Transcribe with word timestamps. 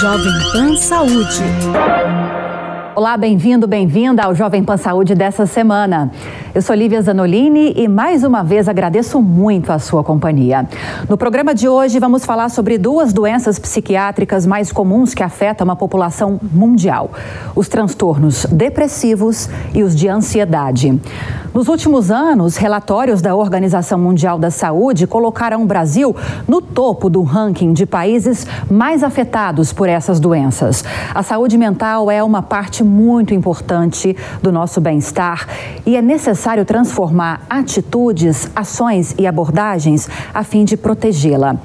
Jovem 0.00 0.38
Pan 0.52 0.76
Saúde. 0.78 2.21
Olá, 2.94 3.16
bem-vindo, 3.16 3.66
bem-vinda 3.66 4.22
ao 4.22 4.34
Jovem 4.34 4.62
Pan 4.62 4.76
Saúde 4.76 5.14
dessa 5.14 5.46
semana. 5.46 6.12
Eu 6.54 6.60
sou 6.60 6.76
Lívia 6.76 7.00
Zanolini 7.00 7.72
e 7.74 7.88
mais 7.88 8.22
uma 8.22 8.42
vez 8.42 8.68
agradeço 8.68 9.22
muito 9.22 9.72
a 9.72 9.78
sua 9.78 10.04
companhia. 10.04 10.68
No 11.08 11.16
programa 11.16 11.54
de 11.54 11.66
hoje 11.66 11.98
vamos 11.98 12.26
falar 12.26 12.50
sobre 12.50 12.76
duas 12.76 13.10
doenças 13.10 13.58
psiquiátricas 13.58 14.44
mais 14.44 14.70
comuns 14.70 15.14
que 15.14 15.22
afetam 15.22 15.70
a 15.70 15.76
população 15.76 16.38
mundial: 16.52 17.10
os 17.56 17.66
transtornos 17.66 18.44
depressivos 18.44 19.48
e 19.72 19.82
os 19.82 19.96
de 19.96 20.06
ansiedade. 20.08 21.00
Nos 21.54 21.68
últimos 21.68 22.10
anos, 22.10 22.56
relatórios 22.56 23.20
da 23.20 23.34
Organização 23.34 23.98
Mundial 23.98 24.38
da 24.38 24.50
Saúde 24.50 25.06
colocaram 25.06 25.62
o 25.62 25.66
Brasil 25.66 26.16
no 26.48 26.62
topo 26.62 27.10
do 27.10 27.22
ranking 27.22 27.74
de 27.74 27.84
países 27.84 28.46
mais 28.70 29.02
afetados 29.02 29.70
por 29.70 29.86
essas 29.86 30.18
doenças. 30.18 30.82
A 31.14 31.22
saúde 31.22 31.58
mental 31.58 32.10
é 32.10 32.24
uma 32.24 32.40
parte 32.40 32.81
muito 32.84 33.34
importante 33.34 34.16
do 34.42 34.52
nosso 34.52 34.80
bem-estar 34.80 35.46
e 35.84 35.96
é 35.96 36.02
necessário 36.02 36.32
necessário 36.42 36.64
transformar 36.64 37.42
atitudes, 37.48 38.50
ações 38.54 39.14
e 39.18 39.26
abordagens 39.26 40.08
a 40.32 40.42
fim 40.42 40.64
de 40.64 40.76
protegê-la. 40.76 41.56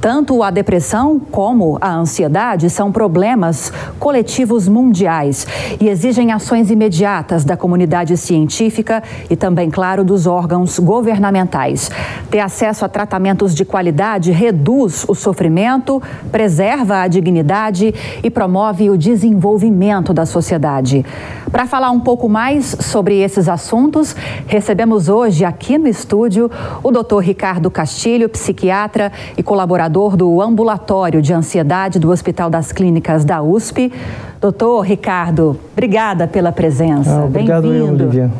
Tanto 0.00 0.42
a 0.42 0.50
depressão 0.50 1.20
como 1.20 1.76
a 1.78 1.94
ansiedade 1.94 2.70
são 2.70 2.90
problemas 2.90 3.70
coletivos 3.98 4.66
mundiais 4.66 5.46
e 5.78 5.88
exigem 5.88 6.32
ações 6.32 6.70
imediatas 6.70 7.44
da 7.44 7.54
comunidade 7.54 8.16
científica 8.16 9.02
e 9.28 9.36
também, 9.36 9.68
claro, 9.68 10.02
dos 10.02 10.26
órgãos 10.26 10.78
governamentais. 10.78 11.90
Ter 12.30 12.40
acesso 12.40 12.82
a 12.86 12.88
tratamentos 12.88 13.54
de 13.54 13.62
qualidade 13.62 14.32
reduz 14.32 15.04
o 15.06 15.14
sofrimento, 15.14 16.02
preserva 16.32 17.02
a 17.02 17.08
dignidade 17.08 17.94
e 18.22 18.30
promove 18.30 18.88
o 18.88 18.96
desenvolvimento 18.96 20.14
da 20.14 20.24
sociedade. 20.24 21.04
Para 21.52 21.66
falar 21.66 21.90
um 21.90 22.00
pouco 22.00 22.26
mais 22.26 22.74
sobre 22.80 23.18
esses 23.18 23.48
assuntos, 23.48 24.16
recebemos 24.46 25.10
hoje 25.10 25.44
aqui 25.44 25.76
no 25.76 25.88
estúdio 25.88 26.50
o 26.82 26.90
Dr. 26.90 27.18
Ricardo 27.18 27.70
Castilho, 27.70 28.28
psiquiatra 28.28 29.12
e 29.36 29.42
colaborador 29.42 29.89
do 29.90 30.40
Ambulatório 30.40 31.20
de 31.20 31.34
Ansiedade 31.34 31.98
do 31.98 32.10
Hospital 32.10 32.48
das 32.48 32.72
Clínicas 32.72 33.24
da 33.24 33.42
USP. 33.42 33.92
Doutor 34.40 34.80
Ricardo, 34.80 35.58
obrigada 35.72 36.26
pela 36.26 36.52
presença. 36.52 37.20
Ah, 37.20 37.24
obrigado, 37.24 37.66
Olivia. 37.66 38.30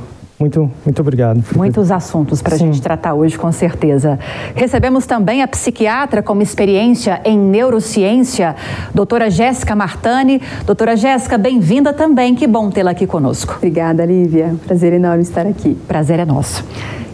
Muito, 0.41 0.71
muito 0.87 1.01
obrigado. 1.03 1.45
Muitos 1.55 1.91
assuntos 1.91 2.41
para 2.41 2.55
a 2.55 2.59
gente 2.59 2.81
tratar 2.81 3.13
hoje, 3.13 3.39
com 3.39 3.53
certeza. 3.53 4.19
Recebemos 4.55 5.05
também 5.05 5.43
a 5.43 5.47
psiquiatra 5.47 6.23
com 6.23 6.41
experiência 6.41 7.21
em 7.27 7.39
neurociência, 7.39 8.57
doutora 8.95 9.29
Jéssica 9.29 9.77
Martani. 9.77 10.41
Doutora 10.65 10.97
Jéssica, 10.97 11.37
bem-vinda 11.37 11.93
também. 11.93 12.35
Que 12.35 12.47
bom 12.47 12.71
tê-la 12.71 12.93
aqui 12.93 13.07
conosco. 13.07 13.57
Obrigada, 13.59 14.03
Lívia. 14.07 14.57
Prazer 14.67 14.95
enorme 14.95 15.23
estar 15.23 15.47
aqui. 15.47 15.75
Prazer 15.87 16.19
é 16.19 16.25
nosso. 16.25 16.65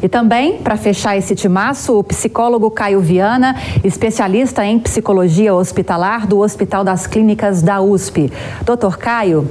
E 0.01 0.09
também, 0.09 0.59
para 0.59 0.77
fechar 0.77 1.17
esse 1.17 1.35
timaço, 1.35 1.99
o 1.99 2.05
psicólogo 2.05 2.71
Caio 2.71 3.01
Viana, 3.01 3.57
especialista 3.83 4.65
em 4.65 4.79
psicologia 4.79 5.53
hospitalar 5.53 6.29
do 6.29 6.39
Hospital 6.39 6.85
das 6.85 7.09
Clínicas 7.09 7.61
da 7.61 7.81
USP. 7.81 8.31
Doutor 8.65 8.97
Caio, 8.99 9.49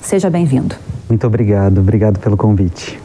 seja 0.00 0.30
bem-vindo. 0.30 0.76
Muito 1.10 1.26
obrigado, 1.26 1.78
obrigado 1.78 2.18
pelo 2.18 2.38
convite. 2.38 3.01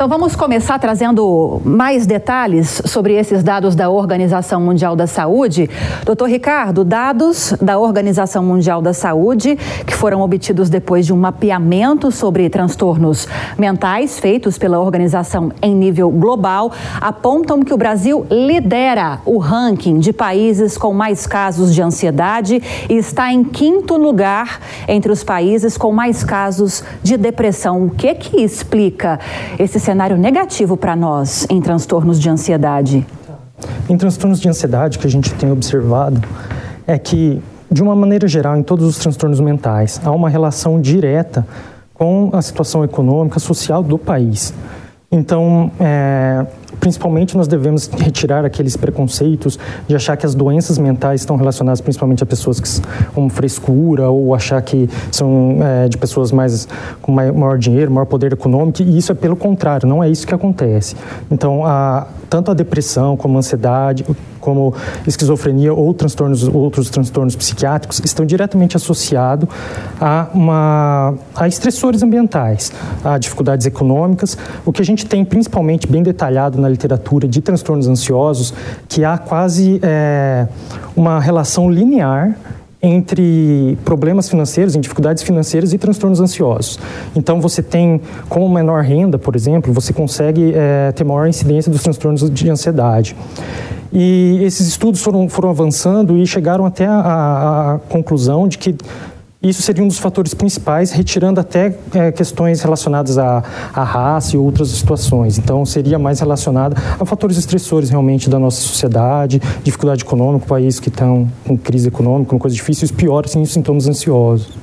Então 0.00 0.08
vamos 0.08 0.34
começar 0.34 0.78
trazendo 0.78 1.60
mais 1.62 2.06
detalhes 2.06 2.80
sobre 2.86 3.12
esses 3.16 3.42
dados 3.42 3.74
da 3.74 3.90
Organização 3.90 4.58
Mundial 4.58 4.96
da 4.96 5.06
Saúde. 5.06 5.68
Doutor 6.06 6.26
Ricardo, 6.26 6.84
dados 6.84 7.52
da 7.60 7.78
Organização 7.78 8.42
Mundial 8.42 8.80
da 8.80 8.94
Saúde 8.94 9.58
que 9.86 9.94
foram 9.94 10.22
obtidos 10.22 10.70
depois 10.70 11.04
de 11.04 11.12
um 11.12 11.18
mapeamento 11.18 12.10
sobre 12.10 12.48
transtornos 12.48 13.28
mentais 13.58 14.18
feitos 14.18 14.56
pela 14.56 14.80
organização 14.80 15.52
em 15.60 15.74
nível 15.74 16.08
global 16.08 16.72
apontam 16.98 17.60
que 17.62 17.74
o 17.74 17.76
Brasil 17.76 18.26
lidera 18.30 19.20
o 19.26 19.36
ranking 19.36 19.98
de 19.98 20.14
países 20.14 20.78
com 20.78 20.94
mais 20.94 21.26
casos 21.26 21.74
de 21.74 21.82
ansiedade 21.82 22.62
e 22.88 22.94
está 22.94 23.30
em 23.30 23.44
quinto 23.44 23.98
lugar 23.98 24.60
entre 24.88 25.12
os 25.12 25.22
países 25.22 25.76
com 25.76 25.92
mais 25.92 26.24
casos 26.24 26.82
de 27.02 27.18
depressão. 27.18 27.84
O 27.84 27.90
que 27.90 28.14
que 28.14 28.40
explica 28.40 29.20
esse 29.58 29.89
cenário 29.90 30.16
negativo 30.16 30.76
para 30.76 30.94
nós 30.94 31.48
em 31.50 31.60
transtornos 31.60 32.20
de 32.20 32.30
ansiedade? 32.30 33.04
Em 33.88 33.96
transtornos 33.98 34.40
de 34.40 34.48
ansiedade, 34.48 35.00
que 35.00 35.06
a 35.06 35.10
gente 35.10 35.34
tem 35.34 35.50
observado 35.50 36.22
é 36.86 36.96
que, 36.96 37.42
de 37.68 37.82
uma 37.82 37.96
maneira 37.96 38.28
geral, 38.28 38.56
em 38.56 38.62
todos 38.62 38.86
os 38.86 38.98
transtornos 38.98 39.40
mentais, 39.40 40.00
há 40.04 40.12
uma 40.12 40.28
relação 40.28 40.80
direta 40.80 41.44
com 41.92 42.30
a 42.32 42.40
situação 42.40 42.84
econômica, 42.84 43.40
social 43.40 43.82
do 43.82 43.98
país. 43.98 44.54
Então, 45.12 45.72
é, 45.80 46.46
principalmente 46.78 47.36
nós 47.36 47.48
devemos 47.48 47.88
retirar 47.88 48.44
aqueles 48.44 48.76
preconceitos 48.76 49.58
de 49.88 49.96
achar 49.96 50.16
que 50.16 50.24
as 50.24 50.36
doenças 50.36 50.78
mentais 50.78 51.22
estão 51.22 51.34
relacionadas 51.34 51.80
principalmente 51.80 52.22
a 52.22 52.26
pessoas 52.26 52.60
que 52.60 52.68
com 53.12 53.28
frescura 53.28 54.08
ou 54.08 54.32
achar 54.36 54.62
que 54.62 54.88
são 55.10 55.58
é, 55.60 55.88
de 55.88 55.98
pessoas 55.98 56.30
mais 56.30 56.68
com 57.02 57.10
maior 57.10 57.58
dinheiro, 57.58 57.90
maior 57.90 58.06
poder 58.06 58.32
econômico 58.32 58.82
e 58.82 58.96
isso 58.96 59.10
é 59.10 59.14
pelo 59.16 59.34
contrário, 59.34 59.88
não 59.88 60.00
é 60.00 60.08
isso 60.08 60.24
que 60.24 60.34
acontece. 60.34 60.94
Então, 61.28 61.66
a, 61.66 62.06
tanto 62.28 62.52
a 62.52 62.54
depressão 62.54 63.16
como 63.16 63.34
a 63.34 63.38
ansiedade, 63.40 64.06
como 64.40 64.74
esquizofrenia 65.06 65.72
ou 65.72 65.92
transtornos, 65.94 66.48
outros 66.48 66.90
transtornos 66.90 67.36
psiquiátricos 67.36 68.00
estão 68.04 68.24
diretamente 68.24 68.76
associados 68.76 69.48
a, 70.00 70.28
uma, 70.34 71.14
a 71.34 71.46
estressores 71.46 72.02
ambientais, 72.02 72.72
a 73.04 73.18
dificuldades 73.18 73.66
econômicas. 73.66 74.36
O 74.64 74.72
que 74.72 74.82
a 74.82 74.84
gente 74.84 75.06
tem 75.06 75.24
principalmente 75.24 75.86
bem 75.86 76.02
detalhado 76.02 76.60
na 76.60 76.68
literatura 76.68 77.28
de 77.28 77.40
transtornos 77.40 77.86
ansiosos, 77.86 78.54
que 78.88 79.04
há 79.04 79.18
quase 79.18 79.80
é, 79.82 80.48
uma 80.96 81.20
relação 81.20 81.70
linear 81.70 82.36
entre 82.82 83.78
problemas 83.84 84.28
financeiros, 84.28 84.74
em 84.74 84.80
dificuldades 84.80 85.22
financeiras 85.22 85.72
e 85.72 85.78
transtornos 85.78 86.20
ansiosos. 86.20 86.78
Então, 87.14 87.40
você 87.40 87.62
tem, 87.62 88.00
com 88.28 88.48
menor 88.48 88.82
renda, 88.82 89.18
por 89.18 89.36
exemplo, 89.36 89.72
você 89.72 89.92
consegue 89.92 90.52
é, 90.54 90.90
ter 90.92 91.04
maior 91.04 91.26
incidência 91.26 91.70
dos 91.70 91.82
transtornos 91.82 92.30
de 92.30 92.48
ansiedade. 92.48 93.14
E 93.92 94.38
esses 94.42 94.68
estudos 94.68 95.02
foram, 95.02 95.28
foram 95.28 95.50
avançando 95.50 96.16
e 96.16 96.26
chegaram 96.26 96.64
até 96.64 96.86
a, 96.86 97.74
a, 97.74 97.78
conclusão 97.88 98.46
de 98.46 98.56
que 98.56 98.76
isso 99.42 99.62
seria 99.62 99.82
um 99.82 99.88
dos 99.88 99.98
fatores 99.98 100.34
principais, 100.34 100.92
retirando 100.92 101.40
até 101.40 101.74
é, 101.94 102.12
questões 102.12 102.60
relacionadas 102.60 103.16
à, 103.16 103.42
raça 103.72 104.36
e 104.36 104.38
outras 104.38 104.68
situações. 104.68 105.38
Então, 105.38 105.64
seria 105.64 105.98
mais 105.98 106.20
relacionada 106.20 106.76
a 107.00 107.04
fatores 107.06 107.38
estressores 107.38 107.88
realmente 107.88 108.28
da 108.28 108.38
nossa 108.38 108.60
sociedade, 108.60 109.40
dificuldade 109.64 110.02
econômica, 110.04 110.44
países 110.46 110.78
que 110.78 110.90
estão 110.90 111.26
com 111.46 111.56
crise 111.56 111.88
econômica, 111.88 112.30
com 112.30 112.38
coisas 112.38 112.54
difíceis, 112.54 112.90
piores, 112.90 113.32
sim, 113.32 113.44
sintomas 113.46 113.88
ansiosos. 113.88 114.59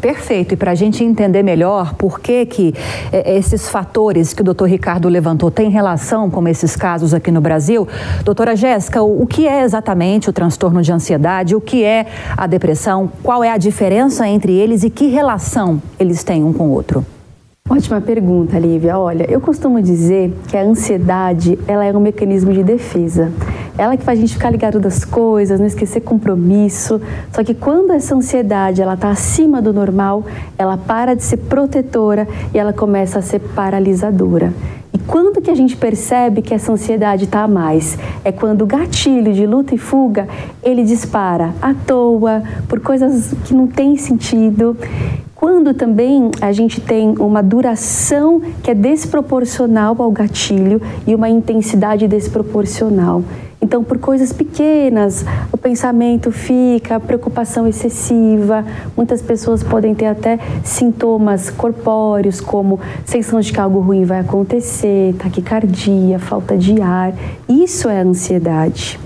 Perfeito. 0.00 0.54
E 0.54 0.56
para 0.56 0.70
a 0.70 0.74
gente 0.74 1.02
entender 1.02 1.42
melhor 1.42 1.94
por 1.94 2.20
que, 2.20 2.46
que 2.46 2.74
é, 3.12 3.36
esses 3.36 3.68
fatores 3.68 4.32
que 4.32 4.42
o 4.42 4.44
doutor 4.44 4.68
Ricardo 4.68 5.08
levantou 5.08 5.50
têm 5.50 5.70
relação 5.70 6.30
com 6.30 6.46
esses 6.46 6.76
casos 6.76 7.12
aqui 7.12 7.30
no 7.30 7.40
Brasil, 7.40 7.86
doutora 8.24 8.54
Jéssica, 8.54 9.02
o, 9.02 9.22
o 9.22 9.26
que 9.26 9.46
é 9.48 9.62
exatamente 9.62 10.30
o 10.30 10.32
transtorno 10.32 10.82
de 10.82 10.92
ansiedade? 10.92 11.56
O 11.56 11.60
que 11.60 11.82
é 11.82 12.06
a 12.36 12.46
depressão? 12.46 13.10
Qual 13.22 13.42
é 13.42 13.50
a 13.50 13.56
diferença 13.56 14.26
entre 14.28 14.52
eles 14.52 14.84
e 14.84 14.90
que 14.90 15.08
relação 15.08 15.82
eles 15.98 16.22
têm 16.22 16.44
um 16.44 16.52
com 16.52 16.68
o 16.68 16.70
outro? 16.70 17.04
Ótima 17.70 18.00
pergunta, 18.00 18.58
Lívia. 18.58 18.98
Olha, 18.98 19.30
eu 19.30 19.42
costumo 19.42 19.82
dizer 19.82 20.32
que 20.48 20.56
a 20.56 20.62
ansiedade 20.62 21.58
ela 21.68 21.84
é 21.84 21.94
um 21.94 22.00
mecanismo 22.00 22.50
de 22.50 22.62
defesa. 22.62 23.30
Ela 23.76 23.94
que 23.94 24.02
faz 24.02 24.18
a 24.18 24.22
gente 24.22 24.32
ficar 24.32 24.48
ligado 24.48 24.80
das 24.80 25.04
coisas, 25.04 25.60
não 25.60 25.66
esquecer 25.66 26.00
compromisso. 26.00 26.98
Só 27.30 27.44
que 27.44 27.52
quando 27.52 27.92
essa 27.92 28.14
ansiedade 28.14 28.80
ela 28.80 28.94
está 28.94 29.10
acima 29.10 29.60
do 29.60 29.74
normal, 29.74 30.24
ela 30.56 30.78
para 30.78 31.14
de 31.14 31.22
ser 31.22 31.36
protetora 31.36 32.26
e 32.54 32.58
ela 32.58 32.72
começa 32.72 33.18
a 33.18 33.22
ser 33.22 33.38
paralisadora. 33.38 34.50
E 34.90 34.98
quando 34.98 35.42
que 35.42 35.50
a 35.50 35.54
gente 35.54 35.76
percebe 35.76 36.40
que 36.40 36.54
essa 36.54 36.72
ansiedade 36.72 37.24
está 37.24 37.42
a 37.42 37.48
mais? 37.48 37.98
É 38.24 38.32
quando 38.32 38.62
o 38.62 38.66
gatilho 38.66 39.34
de 39.34 39.44
luta 39.46 39.74
e 39.74 39.78
fuga 39.78 40.26
ele 40.62 40.84
dispara 40.84 41.52
à 41.60 41.74
toa, 41.74 42.42
por 42.66 42.80
coisas 42.80 43.34
que 43.44 43.52
não 43.52 43.66
têm 43.66 43.98
sentido 43.98 44.74
quando 45.38 45.72
também 45.72 46.32
a 46.40 46.50
gente 46.50 46.80
tem 46.80 47.14
uma 47.16 47.40
duração 47.40 48.42
que 48.60 48.72
é 48.72 48.74
desproporcional 48.74 49.94
ao 50.02 50.10
gatilho 50.10 50.82
e 51.06 51.14
uma 51.14 51.28
intensidade 51.28 52.08
desproporcional. 52.08 53.22
Então, 53.62 53.84
por 53.84 53.98
coisas 53.98 54.32
pequenas, 54.32 55.24
o 55.52 55.56
pensamento 55.56 56.32
fica, 56.32 56.96
a 56.96 57.00
preocupação 57.00 57.68
excessiva. 57.68 58.64
Muitas 58.96 59.22
pessoas 59.22 59.62
podem 59.62 59.94
ter 59.94 60.06
até 60.06 60.40
sintomas 60.64 61.50
corpóreos, 61.50 62.40
como 62.40 62.80
sensação 63.04 63.38
de 63.38 63.52
que 63.52 63.60
algo 63.60 63.78
ruim 63.78 64.04
vai 64.04 64.18
acontecer, 64.18 65.14
taquicardia, 65.14 66.18
falta 66.18 66.56
de 66.56 66.82
ar. 66.82 67.14
Isso 67.48 67.88
é 67.88 68.00
ansiedade. 68.00 68.98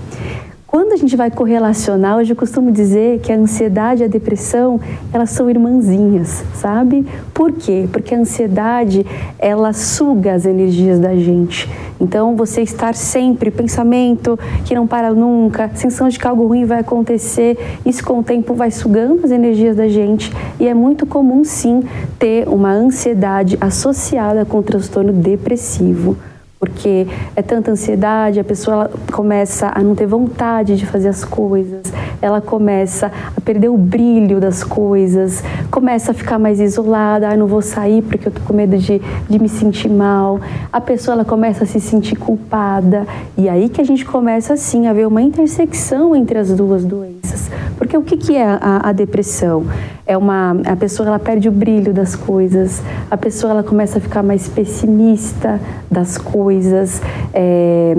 Quando 0.73 0.93
gente 1.03 1.15
vai 1.15 1.29
correlacionar, 1.29 2.17
hoje 2.17 2.31
eu 2.31 2.35
costumo 2.35 2.71
dizer 2.71 3.19
que 3.19 3.31
a 3.31 3.35
ansiedade 3.35 4.01
e 4.01 4.05
a 4.05 4.07
depressão, 4.07 4.79
elas 5.13 5.29
são 5.29 5.47
irmãzinhas, 5.47 6.43
sabe? 6.55 7.05
Por 7.31 7.51
quê? 7.51 7.87
Porque 7.91 8.15
a 8.15 8.17
ansiedade, 8.17 9.05
ela 9.37 9.71
suga 9.71 10.33
as 10.33 10.47
energias 10.47 10.97
da 10.99 11.15
gente. 11.15 11.69
Então, 12.01 12.35
você 12.35 12.63
estar 12.63 12.95
sempre, 12.95 13.51
pensamento 13.51 14.39
que 14.65 14.73
não 14.73 14.87
para 14.87 15.13
nunca, 15.13 15.69
sensação 15.75 16.09
de 16.09 16.17
que 16.17 16.27
algo 16.27 16.47
ruim 16.47 16.65
vai 16.65 16.79
acontecer, 16.79 17.55
isso 17.85 18.03
com 18.03 18.19
o 18.19 18.23
tempo 18.23 18.55
vai 18.55 18.71
sugando 18.71 19.23
as 19.23 19.29
energias 19.29 19.75
da 19.75 19.87
gente 19.87 20.33
e 20.59 20.67
é 20.67 20.73
muito 20.73 21.05
comum, 21.05 21.43
sim, 21.43 21.83
ter 22.17 22.47
uma 22.47 22.71
ansiedade 22.71 23.59
associada 23.61 24.43
com 24.43 24.57
o 24.57 24.63
transtorno 24.63 25.13
depressivo 25.13 26.17
porque 26.63 27.05
é 27.35 27.41
tanta 27.41 27.71
ansiedade, 27.71 28.39
a 28.39 28.43
pessoa 28.43 28.89
começa 29.11 29.69
a 29.75 29.83
não 29.83 29.93
ter 29.93 30.05
vontade 30.05 30.77
de 30.77 30.85
fazer 30.85 31.09
as 31.09 31.25
coisas, 31.25 31.81
ela 32.21 32.39
começa 32.39 33.11
a 33.35 33.41
perder 33.41 33.67
o 33.67 33.77
brilho 33.77 34.39
das 34.39 34.63
coisas, 34.63 35.43
começa 35.69 36.11
a 36.11 36.13
ficar 36.13 36.39
mais 36.39 36.61
isolada, 36.61 37.27
ah, 37.27 37.35
não 37.35 37.47
vou 37.47 37.61
sair 37.61 38.01
porque 38.01 38.29
eu 38.29 38.31
tô 38.31 38.39
com 38.43 38.53
medo 38.53 38.77
de, 38.77 39.01
de 39.29 39.39
me 39.39 39.49
sentir 39.49 39.89
mal. 39.89 40.39
A 40.71 40.79
pessoa 40.79 41.15
ela 41.15 41.25
começa 41.25 41.65
a 41.65 41.67
se 41.67 41.81
sentir 41.81 42.15
culpada 42.15 43.05
e 43.37 43.49
aí 43.49 43.67
que 43.67 43.81
a 43.81 43.83
gente 43.83 44.05
começa 44.05 44.53
assim 44.53 44.87
a 44.87 44.93
ver 44.93 45.05
uma 45.05 45.21
intersecção 45.21 46.15
entre 46.15 46.39
as 46.39 46.49
duas 46.49 46.85
doenças. 46.85 47.51
Porque 47.77 47.97
o 47.97 48.01
que, 48.01 48.17
que 48.17 48.35
é 48.35 48.45
a, 48.45 48.81
a 48.83 48.91
depressão? 48.91 49.65
é 50.05 50.17
uma 50.17 50.57
a 50.65 50.75
pessoa 50.75 51.07
ela 51.07 51.19
perde 51.19 51.47
o 51.47 51.51
brilho 51.51 51.93
das 51.93 52.15
coisas 52.15 52.81
a 53.09 53.15
pessoa 53.15 53.51
ela 53.51 53.63
começa 53.63 53.99
a 53.99 54.01
ficar 54.01 54.21
mais 54.21 54.49
pessimista 54.49 55.59
das 55.89 56.17
coisas 56.17 57.01
é, 57.33 57.95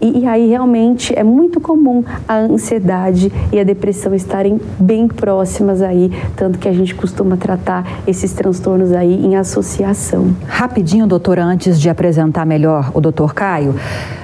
e, 0.00 0.20
e, 0.20 0.26
aí 0.26 0.48
realmente 0.48 1.12
é 1.18 1.24
muito 1.24 1.60
comum 1.60 2.04
a 2.28 2.36
ansiedade 2.36 3.32
e 3.52 3.58
a 3.58 3.64
depressão 3.64 4.14
estarem 4.14 4.60
bem 4.78 5.08
próximas 5.08 5.82
aí 5.82 6.12
tanto 6.36 6.58
que 6.58 6.68
a 6.68 6.72
gente 6.72 6.94
costuma 6.94 7.36
tratar 7.36 7.84
esses 8.06 8.32
transtornos 8.32 8.92
aí 8.92 9.26
em 9.26 9.34
associação 9.36 10.34
rapidinho 10.46 11.06
doutora 11.08 11.42
antes 11.44 11.80
de 11.80 11.90
apresentar 11.90 12.46
melhor 12.46 12.92
o 12.94 13.00
doutor 13.00 13.34
Caio 13.34 13.74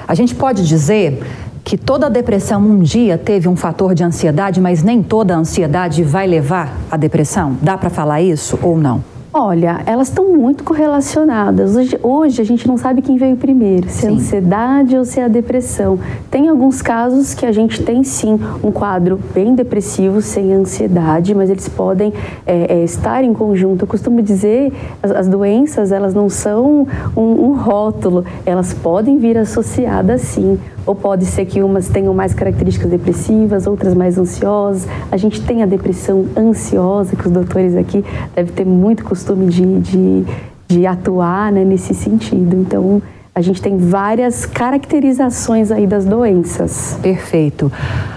a 0.06 0.15
gente 0.15 0.35
pode 0.35 0.67
dizer 0.67 1.21
que 1.64 1.78
toda 1.78 2.11
depressão 2.11 2.61
um 2.61 2.81
dia 2.81 3.16
teve 3.16 3.49
um 3.49 3.56
fator 3.56 3.94
de 3.94 4.05
ansiedade, 4.05 4.61
mas 4.61 4.82
nem 4.82 5.02
toda 5.02 5.34
ansiedade 5.34 6.05
vai 6.05 6.26
levar 6.26 6.76
à 6.90 6.96
depressão? 6.96 7.56
Dá 7.62 7.78
para 7.78 7.88
falar 7.88 8.20
isso 8.20 8.58
ou 8.62 8.76
não? 8.76 9.02
Olha, 9.37 9.81
elas 9.84 10.06
estão 10.11 10.32
muito 10.32 10.62
correlacionadas. 10.62 11.75
Hoje, 11.75 11.99
hoje, 12.00 12.40
a 12.40 12.44
gente 12.44 12.69
não 12.69 12.76
sabe 12.76 13.02
quem 13.02 13.16
veio 13.16 13.37
primeiro, 13.37 13.88
se 13.88 14.06
é 14.06 14.08
a 14.08 14.12
ansiedade 14.12 14.96
ou 14.96 15.05
se 15.05 15.19
é 15.19 15.25
a 15.25 15.28
depressão. 15.28 15.99
Tem 16.31 16.49
alguns 16.49 16.81
casos 16.81 17.34
que 17.34 17.44
a 17.44 17.50
gente 17.50 17.82
tem 17.82 18.05
sim 18.05 18.38
um 18.62 18.70
quadro 18.70 19.19
bem 19.34 19.56
depressivo 19.56 20.22
sem 20.22 20.52
ansiedade, 20.52 21.34
mas 21.34 21.50
eles 21.50 21.69
podem 21.69 22.12
é, 22.46 22.75
é, 22.75 22.84
estar 22.84 23.25
em 23.25 23.34
conjunto. 23.34 23.82
Eu 23.82 23.88
costumo 23.88 24.22
dizer, 24.22 24.72
as, 25.02 25.10
as 25.10 25.26
doenças 25.26 25.90
elas 25.90 26.14
não 26.14 26.28
são 26.28 26.87
um, 27.17 27.20
um 27.20 27.55
rótulo, 27.56 28.25
elas 28.46 28.72
podem 28.72 29.19
vir 29.19 29.37
associadas 29.37 30.20
sim 30.20 30.60
ou 30.86 30.94
pode 30.94 31.25
ser 31.26 31.46
que 31.46 31.62
umas 31.62 31.88
tenham 31.88 32.12
mais 32.12 32.34
características 32.34 32.90
depressivas, 32.90 33.66
outras 33.66 33.94
mais 33.94 34.19
ansiosas. 34.19 34.86
A 35.10 35.16
gente 35.16 35.40
tem 35.42 35.62
a 35.62 35.66
depressão 35.66 36.26
ansiosa, 36.36 37.16
que 37.16 37.26
os 37.26 37.32
doutores 37.32 37.75
aqui 37.76 38.04
devem 38.34 38.52
ter 38.52 38.64
muito 38.64 39.04
costume 39.04 39.46
de, 39.46 39.81
de, 39.81 40.25
de 40.69 40.86
atuar 40.86 41.50
né, 41.52 41.64
nesse 41.64 41.94
sentido. 41.94 42.56
Então, 42.56 43.00
a 43.34 43.40
gente 43.40 43.60
tem 43.60 43.76
várias 43.76 44.46
caracterizações 44.46 45.72
aí 45.72 45.88
das 45.88 46.04
doenças. 46.04 46.96
Perfeito. 47.02 47.70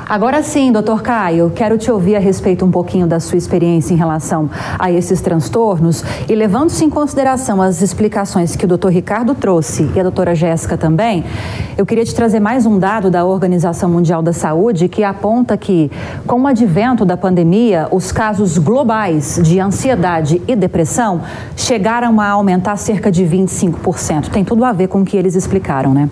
Agora 0.07 0.41
sim, 0.41 0.71
doutor 0.71 1.01
Caio, 1.01 1.51
quero 1.53 1.77
te 1.77 1.91
ouvir 1.91 2.15
a 2.15 2.19
respeito 2.19 2.63
um 2.63 2.71
pouquinho 2.71 3.05
da 3.05 3.19
sua 3.19 3.37
experiência 3.37 3.93
em 3.93 3.97
relação 3.97 4.49
a 4.79 4.89
esses 4.89 5.19
transtornos 5.19 6.01
e 6.29 6.35
levando-se 6.35 6.85
em 6.85 6.89
consideração 6.89 7.61
as 7.61 7.81
explicações 7.81 8.55
que 8.55 8.63
o 8.63 8.67
doutor 8.67 8.89
Ricardo 8.89 9.35
trouxe 9.35 9.89
e 9.93 9.99
a 9.99 10.03
doutora 10.03 10.33
Jéssica 10.33 10.77
também, 10.77 11.25
eu 11.77 11.85
queria 11.85 12.05
te 12.05 12.15
trazer 12.15 12.39
mais 12.39 12.65
um 12.65 12.79
dado 12.79 13.11
da 13.11 13.25
Organização 13.25 13.89
Mundial 13.89 14.21
da 14.21 14.31
Saúde 14.31 14.87
que 14.87 15.03
aponta 15.03 15.57
que, 15.57 15.91
com 16.25 16.41
o 16.41 16.47
advento 16.47 17.03
da 17.03 17.17
pandemia, 17.17 17.89
os 17.91 18.11
casos 18.11 18.57
globais 18.57 19.41
de 19.43 19.59
ansiedade 19.59 20.41
e 20.47 20.55
depressão 20.55 21.21
chegaram 21.55 22.21
a 22.21 22.29
aumentar 22.29 22.77
cerca 22.77 23.11
de 23.11 23.25
25%. 23.25 24.29
Tem 24.29 24.45
tudo 24.45 24.63
a 24.63 24.71
ver 24.71 24.87
com 24.87 25.03
que 25.07 25.15
eles 25.15 25.35
explicaram, 25.35 25.93
né? 25.93 26.09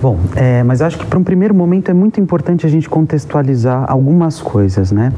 Bom, 0.00 0.18
é, 0.34 0.62
mas 0.64 0.80
acho 0.82 0.98
que 0.98 1.06
para 1.06 1.18
um 1.18 1.22
primeiro 1.22 1.54
momento 1.54 1.90
é 1.90 1.94
muito 1.94 2.18
importante 2.20 2.66
a 2.66 2.68
gente 2.68 2.88
contextualizar 2.88 3.84
algumas 3.88 4.40
coisas, 4.40 4.90
né? 4.90 5.12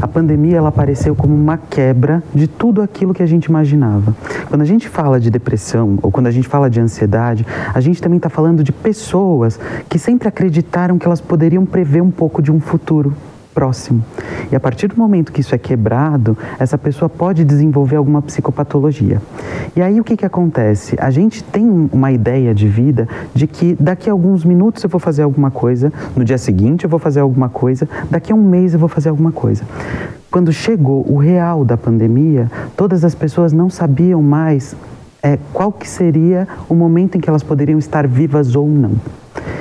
A 0.00 0.08
pandemia 0.08 0.56
ela 0.56 0.68
apareceu 0.68 1.14
como 1.14 1.34
uma 1.34 1.58
quebra 1.58 2.22
de 2.34 2.46
tudo 2.46 2.80
aquilo 2.80 3.12
que 3.12 3.22
a 3.22 3.26
gente 3.26 3.46
imaginava. 3.46 4.14
Quando 4.48 4.62
a 4.62 4.64
gente 4.64 4.88
fala 4.88 5.20
de 5.20 5.30
depressão 5.30 5.98
ou 6.00 6.10
quando 6.10 6.28
a 6.28 6.30
gente 6.30 6.48
fala 6.48 6.70
de 6.70 6.80
ansiedade, 6.80 7.44
a 7.74 7.80
gente 7.80 8.00
também 8.00 8.16
está 8.16 8.30
falando 8.30 8.64
de 8.64 8.72
pessoas 8.72 9.58
que 9.88 9.98
sempre 9.98 10.28
acreditaram 10.28 10.96
que 10.96 11.06
elas 11.06 11.20
poderiam 11.20 11.66
prever 11.66 12.00
um 12.00 12.10
pouco 12.10 12.40
de 12.40 12.50
um 12.50 12.60
futuro 12.60 13.14
próximo. 13.54 14.04
E 14.50 14.56
a 14.56 14.60
partir 14.60 14.88
do 14.88 14.96
momento 14.96 15.32
que 15.32 15.40
isso 15.40 15.54
é 15.54 15.58
quebrado, 15.58 16.36
essa 16.58 16.78
pessoa 16.78 17.08
pode 17.08 17.44
desenvolver 17.44 17.96
alguma 17.96 18.22
psicopatologia. 18.22 19.20
E 19.76 19.82
aí 19.82 20.00
o 20.00 20.04
que, 20.04 20.16
que 20.16 20.26
acontece? 20.26 20.96
A 20.98 21.10
gente 21.10 21.42
tem 21.44 21.88
uma 21.92 22.10
ideia 22.10 22.54
de 22.54 22.68
vida 22.68 23.08
de 23.34 23.46
que 23.46 23.76
daqui 23.78 24.08
a 24.08 24.12
alguns 24.12 24.44
minutos 24.44 24.82
eu 24.82 24.90
vou 24.90 25.00
fazer 25.00 25.22
alguma 25.22 25.50
coisa, 25.50 25.92
no 26.16 26.24
dia 26.24 26.38
seguinte 26.38 26.84
eu 26.84 26.90
vou 26.90 26.98
fazer 26.98 27.20
alguma 27.20 27.48
coisa, 27.48 27.88
daqui 28.10 28.32
a 28.32 28.34
um 28.34 28.42
mês 28.42 28.74
eu 28.74 28.80
vou 28.80 28.88
fazer 28.88 29.08
alguma 29.08 29.32
coisa. 29.32 29.64
Quando 30.30 30.52
chegou 30.52 31.04
o 31.08 31.16
real 31.16 31.64
da 31.64 31.76
pandemia, 31.76 32.50
todas 32.76 33.04
as 33.04 33.14
pessoas 33.14 33.52
não 33.52 33.68
sabiam 33.68 34.22
mais 34.22 34.76
é, 35.22 35.38
qual 35.52 35.72
que 35.72 35.88
seria 35.88 36.46
o 36.68 36.74
momento 36.74 37.16
em 37.16 37.20
que 37.20 37.28
elas 37.28 37.42
poderiam 37.42 37.78
estar 37.78 38.06
vivas 38.06 38.54
ou 38.54 38.68
não. 38.68 38.92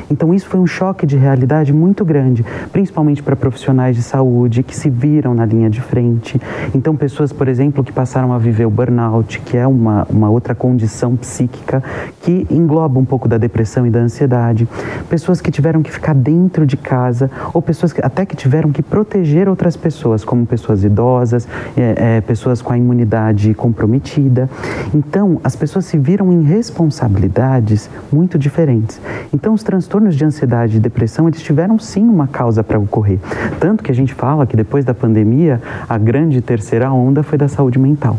Então 0.09 0.33
isso 0.33 0.47
foi 0.47 0.59
um 0.59 0.65
choque 0.65 1.05
de 1.05 1.15
realidade 1.15 1.71
muito 1.71 2.03
grande, 2.03 2.43
principalmente 2.71 3.21
para 3.21 3.35
profissionais 3.35 3.95
de 3.95 4.01
saúde 4.01 4.63
que 4.63 4.75
se 4.75 4.89
viram 4.89 5.33
na 5.33 5.45
linha 5.45 5.69
de 5.69 5.81
frente. 5.81 6.41
Então 6.73 6.95
pessoas, 6.95 7.31
por 7.31 7.47
exemplo, 7.47 7.83
que 7.83 7.91
passaram 7.91 8.33
a 8.33 8.37
viver 8.37 8.65
o 8.65 8.69
burnout, 8.69 9.39
que 9.41 9.55
é 9.55 9.67
uma, 9.67 10.07
uma 10.09 10.29
outra 10.29 10.55
condição 10.55 11.15
psíquica 11.15 11.83
que 12.21 12.47
engloba 12.49 12.99
um 12.99 13.05
pouco 13.05 13.27
da 13.27 13.37
depressão 13.37 13.85
e 13.85 13.89
da 13.89 13.99
ansiedade. 13.99 14.67
Pessoas 15.09 15.41
que 15.41 15.51
tiveram 15.51 15.83
que 15.83 15.91
ficar 15.91 16.15
dentro 16.15 16.65
de 16.65 16.75
casa 16.75 17.29
ou 17.53 17.61
pessoas 17.61 17.93
que, 17.93 18.03
até 18.03 18.25
que 18.25 18.35
tiveram 18.35 18.71
que 18.71 18.81
proteger 18.81 19.47
outras 19.47 19.77
pessoas, 19.77 20.23
como 20.23 20.45
pessoas 20.45 20.83
idosas, 20.83 21.47
é, 21.77 22.17
é, 22.17 22.21
pessoas 22.21 22.61
com 22.61 22.73
a 22.73 22.77
imunidade 22.77 23.53
comprometida. 23.53 24.49
Então 24.93 25.39
as 25.43 25.55
pessoas 25.55 25.85
se 25.85 25.97
viram 25.97 26.31
em 26.31 26.41
responsabilidades 26.41 27.89
muito 28.11 28.37
diferentes. 28.39 28.99
Então 29.33 29.53
os 29.59 29.63
transtornos 29.63 30.15
de 30.15 30.23
ansiedade 30.23 30.77
e 30.77 30.79
depressão, 30.79 31.27
eles 31.27 31.41
tiveram 31.41 31.77
sim 31.77 32.07
uma 32.07 32.27
causa 32.27 32.63
para 32.63 32.79
ocorrer. 32.79 33.19
Tanto 33.59 33.83
que 33.83 33.91
a 33.91 33.93
gente 33.93 34.13
fala 34.13 34.47
que 34.47 34.55
depois 34.55 34.85
da 34.85 34.93
pandemia, 34.93 35.61
a 35.87 35.97
grande 35.97 36.41
terceira 36.41 36.91
onda 36.91 37.21
foi 37.23 37.37
da 37.37 37.49
saúde 37.49 37.77
mental. 37.77 38.17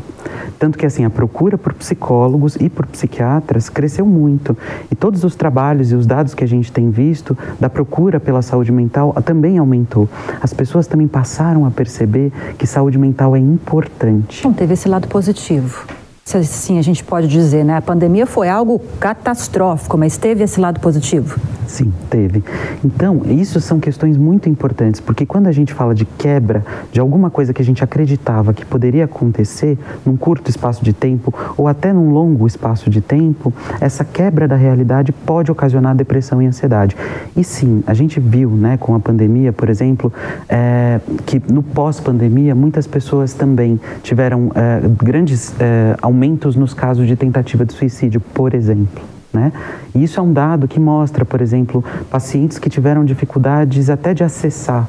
Tanto 0.59 0.77
que 0.77 0.85
assim, 0.85 1.05
a 1.05 1.11
procura 1.11 1.57
por 1.57 1.73
psicólogos 1.73 2.57
e 2.57 2.69
por 2.69 2.87
psiquiatras 2.87 3.71
cresceu 3.71 4.05
muito. 4.05 4.57
E 4.91 4.95
todos 4.95 5.25
os 5.25 5.35
trabalhos 5.35 5.91
e 5.91 5.95
os 5.95 6.07
dados 6.07 6.35
que 6.35 6.45
a 6.45 6.49
gente 6.49 6.71
tem 6.71 6.91
visto 6.91 7.37
da 7.59 7.71
procura 7.71 8.21
pela 8.21 8.43
saúde 8.43 8.71
mental 8.71 9.15
também 9.25 9.57
aumentou. 9.57 10.09
As 10.43 10.53
pessoas 10.53 10.87
também 10.87 11.09
passaram 11.09 11.65
a 11.65 11.71
perceber 11.71 12.31
que 12.59 12.67
saúde 12.67 12.99
mental 12.99 13.35
é 13.35 13.39
importante. 13.39 14.45
Não 14.45 14.53
teve 14.53 14.75
esse 14.75 14.89
lado 14.89 15.09
positivo 15.09 16.00
se 16.31 16.37
assim 16.37 16.79
a 16.79 16.83
gente 16.83 17.03
pode 17.03 17.27
dizer, 17.27 17.65
né? 17.65 17.77
A 17.77 17.83
pandemia 17.83 18.25
foi 18.25 18.49
algo 18.49 18.81
catastrófico, 19.01 19.99
mas 19.99 20.17
teve 20.17 20.45
esse 20.45 20.61
lado 20.61 20.79
positivo. 20.79 21.41
Sim, 21.67 21.93
teve. 22.09 22.43
Então, 22.85 23.23
isso 23.27 23.61
são 23.61 23.79
questões 23.79 24.17
muito 24.17 24.49
importantes, 24.49 25.01
porque 25.01 25.25
quando 25.25 25.47
a 25.47 25.53
gente 25.53 25.73
fala 25.73 25.95
de 25.95 26.05
quebra 26.05 26.65
de 26.93 26.99
alguma 26.99 27.31
coisa 27.31 27.53
que 27.53 27.63
a 27.63 27.65
gente 27.65 27.83
acreditava 27.83 28.53
que 28.53 28.65
poderia 28.65 29.05
acontecer 29.05 29.79
num 30.05 30.17
curto 30.17 30.51
espaço 30.51 30.85
de 30.85 30.93
tempo 30.93 31.33
ou 31.57 31.69
até 31.69 31.93
num 31.93 32.11
longo 32.13 32.47
espaço 32.47 32.91
de 32.91 33.01
tempo, 33.01 33.53
essa 33.81 34.05
quebra 34.05 34.49
da 34.49 34.57
realidade 34.57 35.13
pode 35.13 35.51
ocasionar 35.51 35.95
depressão 35.95 36.43
e 36.43 36.47
ansiedade. 36.47 36.97
E 37.37 37.45
sim, 37.45 37.85
a 37.87 37.95
gente 37.95 38.19
viu, 38.19 38.51
né, 38.51 38.77
com 38.77 38.95
a 38.95 39.01
pandemia, 39.01 39.53
por 39.53 39.69
exemplo, 39.69 40.13
é, 40.49 41.01
que 41.25 41.41
no 41.53 41.63
pós-pandemia 41.63 42.53
muitas 42.53 42.87
pessoas 42.87 43.33
também 43.33 43.79
tiveram 44.03 44.51
é, 44.57 44.81
grandes 45.03 45.55
é, 45.61 45.97
aumentos 46.03 46.20
nos 46.57 46.75
casos 46.75 47.07
de 47.07 47.17
tentativa 47.17 47.65
de 47.65 47.73
suicídio, 47.73 48.21
por 48.21 48.55
exemplo. 48.55 49.03
Né? 49.33 49.53
Isso 49.95 50.19
é 50.19 50.23
um 50.23 50.33
dado 50.33 50.67
que 50.67 50.81
mostra, 50.81 51.25
por 51.25 51.41
exemplo, 51.41 51.85
pacientes 52.11 52.59
que 52.59 52.69
tiveram 52.69 53.05
dificuldades 53.05 53.89
até 53.89 54.13
de 54.13 54.25
acessar 54.25 54.89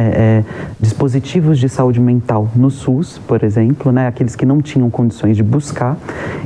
é, 0.00 0.02
é, 0.02 0.44
dispositivos 0.80 1.58
de 1.58 1.68
saúde 1.68 2.00
mental 2.00 2.48
no 2.56 2.70
SUS, 2.70 3.18
por 3.26 3.44
exemplo, 3.44 3.92
né, 3.92 4.06
aqueles 4.06 4.34
que 4.34 4.46
não 4.46 4.62
tinham 4.62 4.88
condições 4.88 5.36
de 5.36 5.42
buscar 5.42 5.96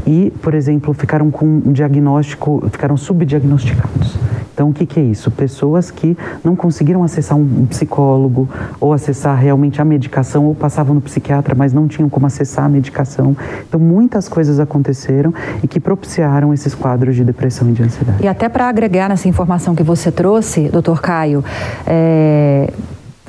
e, 0.04 0.32
por 0.42 0.54
exemplo, 0.54 0.92
ficaram 0.92 1.30
com 1.30 1.46
um 1.46 1.72
diagnóstico, 1.72 2.62
ficaram 2.70 2.96
subdiagnosticados. 2.96 4.18
Então, 4.54 4.70
o 4.70 4.72
que, 4.72 4.86
que 4.86 5.00
é 5.00 5.02
isso? 5.02 5.32
Pessoas 5.32 5.90
que 5.90 6.16
não 6.44 6.54
conseguiram 6.54 7.02
acessar 7.02 7.36
um 7.36 7.66
psicólogo 7.66 8.48
ou 8.80 8.92
acessar 8.92 9.36
realmente 9.36 9.82
a 9.82 9.84
medicação 9.84 10.44
ou 10.44 10.54
passavam 10.54 10.94
no 10.94 11.00
psiquiatra, 11.00 11.56
mas 11.56 11.72
não 11.72 11.88
tinham 11.88 12.08
como 12.08 12.24
acessar 12.24 12.64
a 12.64 12.68
medicação. 12.68 13.36
Então, 13.68 13.80
muitas 13.80 14.28
coisas 14.28 14.60
aconteceram 14.60 15.34
e 15.60 15.66
que 15.66 15.80
propiciaram 15.80 16.54
esses 16.54 16.72
quadros 16.72 17.16
de 17.16 17.24
depressão 17.24 17.68
e 17.68 17.72
de 17.72 17.82
ansiedade. 17.82 18.22
E 18.22 18.28
até 18.28 18.48
para 18.48 18.68
agregar 18.68 19.08
nessa 19.08 19.28
informação 19.28 19.74
que 19.74 19.82
você 19.82 20.12
trouxe, 20.12 20.68
doutor 20.68 21.02
Caio, 21.02 21.44
é, 21.84 22.72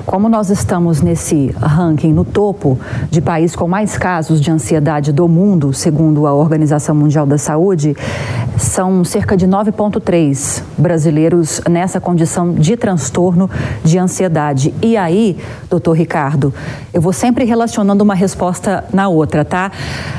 como 0.04 0.28
nós 0.28 0.50
estamos 0.50 1.00
nesse 1.00 1.54
ranking 1.58 2.12
no 2.12 2.24
topo 2.24 2.78
de 3.10 3.20
país 3.20 3.56
com 3.56 3.66
mais 3.66 3.96
casos 3.96 4.40
de 4.40 4.50
ansiedade 4.50 5.10
do 5.10 5.26
mundo, 5.26 5.72
segundo 5.72 6.26
a 6.26 6.34
Organização 6.34 6.94
Mundial 6.94 7.24
da 7.24 7.38
Saúde, 7.38 7.96
são 8.58 9.04
cerca 9.04 9.36
de 9.36 9.46
9,3 9.46 10.62
brasileiros 10.76 11.60
nessa 11.68 12.00
condição 12.00 12.52
de 12.52 12.76
transtorno 12.76 13.50
de 13.84 13.98
ansiedade. 13.98 14.74
E 14.82 14.96
aí, 14.96 15.36
doutor 15.68 15.92
Ricardo, 15.92 16.52
eu 16.92 17.00
vou 17.00 17.12
sempre 17.12 17.44
relacionando 17.44 18.02
uma 18.02 18.14
resposta 18.14 18.84
na 18.92 19.08
outra, 19.08 19.44
tá? 19.44 19.70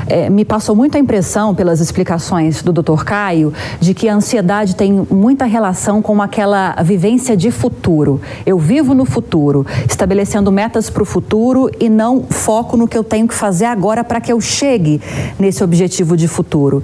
É, 0.06 0.28
me 0.28 0.44
passou 0.44 0.74
muito 0.74 0.96
a 0.96 1.00
impressão, 1.00 1.54
pelas 1.54 1.80
explicações 1.80 2.62
do 2.62 2.72
doutor 2.72 3.04
Caio, 3.04 3.52
de 3.80 3.94
que 3.94 4.08
a 4.08 4.14
ansiedade 4.14 4.76
tem 4.76 5.06
muita 5.10 5.44
relação 5.44 6.00
com 6.00 6.20
aquela 6.20 6.76
vivência 6.82 7.36
de 7.36 7.50
futuro. 7.50 8.20
Eu 8.46 8.58
vivo 8.58 8.94
no 8.94 9.04
futuro 9.04 9.66
estabelecendo 9.88 10.50
metas 10.50 10.90
para 10.90 11.02
o 11.02 11.06
futuro 11.06 11.70
e 11.78 11.88
não 11.88 12.22
foco 12.22 12.76
no 12.76 12.86
que 12.86 12.96
eu 12.96 13.04
tenho 13.04 13.26
que 13.26 13.34
fazer 13.34 13.66
agora 13.66 14.02
para 14.04 14.20
que 14.20 14.32
eu 14.32 14.40
chegue 14.40 15.00
nesse 15.38 15.62
objetivo 15.62 16.16
de 16.16 16.28
futuro. 16.28 16.82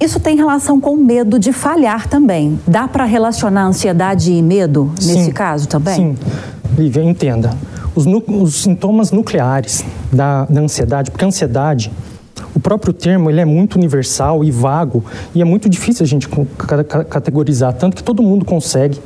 Isso 0.00 0.18
tem 0.18 0.36
relação 0.36 0.80
com 0.80 0.96
medo 0.96 1.38
de 1.38 1.52
falhar 1.52 2.08
também. 2.08 2.58
Dá 2.66 2.88
para 2.88 3.04
relacionar 3.04 3.66
ansiedade 3.66 4.32
e 4.32 4.42
medo 4.42 4.92
nesse 4.96 5.26
sim, 5.26 5.30
caso 5.30 5.68
também? 5.68 5.94
Sim. 5.94 6.16
Lívia, 6.76 7.04
entenda. 7.04 7.50
Os, 7.94 8.04
os 8.06 8.62
sintomas 8.62 9.12
nucleares 9.12 9.84
da, 10.12 10.44
da 10.46 10.60
ansiedade, 10.60 11.10
porque 11.10 11.24
a 11.24 11.28
ansiedade 11.28 11.92
o 12.54 12.60
próprio 12.60 12.92
termo 12.92 13.30
ele 13.30 13.40
é 13.40 13.44
muito 13.44 13.76
universal 13.76 14.44
e 14.44 14.50
vago 14.50 15.04
e 15.34 15.40
é 15.40 15.44
muito 15.44 15.68
difícil 15.68 16.04
a 16.04 16.06
gente 16.06 16.28
categorizar, 17.08 17.72
tanto 17.72 17.96
que 17.96 18.02
todo 18.02 18.22
mundo 18.22 18.44
consegue 18.44 19.00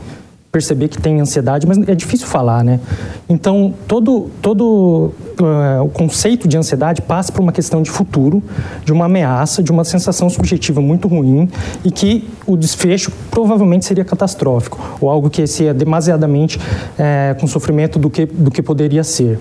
perceber 0.56 0.88
que 0.88 0.96
tem 0.96 1.20
ansiedade, 1.20 1.66
mas 1.66 1.76
é 1.86 1.94
difícil 1.94 2.26
falar, 2.26 2.64
né? 2.64 2.80
Então, 3.28 3.75
todo, 3.86 4.30
todo 4.40 5.12
uh, 5.38 5.84
o 5.84 5.88
conceito 5.90 6.48
de 6.48 6.56
ansiedade 6.56 7.02
passa 7.02 7.30
por 7.30 7.42
uma 7.42 7.52
questão 7.52 7.82
de 7.82 7.90
futuro, 7.90 8.42
de 8.82 8.90
uma 8.90 9.04
ameaça, 9.04 9.62
de 9.62 9.70
uma 9.70 9.84
sensação 9.84 10.30
subjetiva 10.30 10.80
muito 10.80 11.08
ruim 11.08 11.46
e 11.84 11.90
que 11.90 12.26
o 12.46 12.56
desfecho 12.56 13.12
provavelmente 13.30 13.84
seria 13.84 14.02
catastrófico, 14.02 14.80
ou 14.98 15.10
algo 15.10 15.28
que 15.28 15.46
seria 15.46 15.75
demasiadamente 15.75 16.58
é, 16.98 17.36
com 17.38 17.46
sofrimento 17.46 17.98
do 17.98 18.08
que, 18.08 18.25
do 18.25 18.50
que 18.50 18.62
poderia 18.62 19.04
ser. 19.04 19.38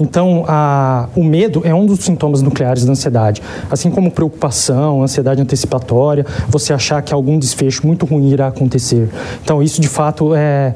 Então, 0.00 0.44
a, 0.48 1.08
o 1.14 1.22
medo 1.22 1.60
é 1.62 1.74
um 1.74 1.84
dos 1.84 2.00
sintomas 2.00 2.40
nucleares 2.40 2.84
da 2.84 2.92
ansiedade. 2.92 3.42
Assim 3.70 3.90
como 3.90 4.10
preocupação, 4.10 5.02
ansiedade 5.02 5.42
antecipatória, 5.42 6.24
você 6.48 6.72
achar 6.72 7.02
que 7.02 7.12
algum 7.12 7.38
desfecho 7.38 7.86
muito 7.86 8.06
ruim 8.06 8.30
irá 8.30 8.46
acontecer. 8.46 9.10
Então, 9.44 9.62
isso 9.62 9.80
de 9.80 9.88
fato 9.88 10.34
é, 10.34 10.74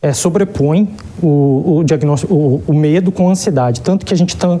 é 0.00 0.12
sobrepõe 0.14 0.88
o, 1.22 1.78
o 1.78 1.84
diagnóstico, 1.84 2.34
o, 2.34 2.62
o, 2.66 2.74
medo 2.74 3.12
com 3.12 3.28
a 3.28 3.32
ansiedade. 3.32 3.82
Tanto 3.82 4.06
que 4.06 4.14
a 4.14 4.16
gente 4.16 4.34
está 4.34 4.58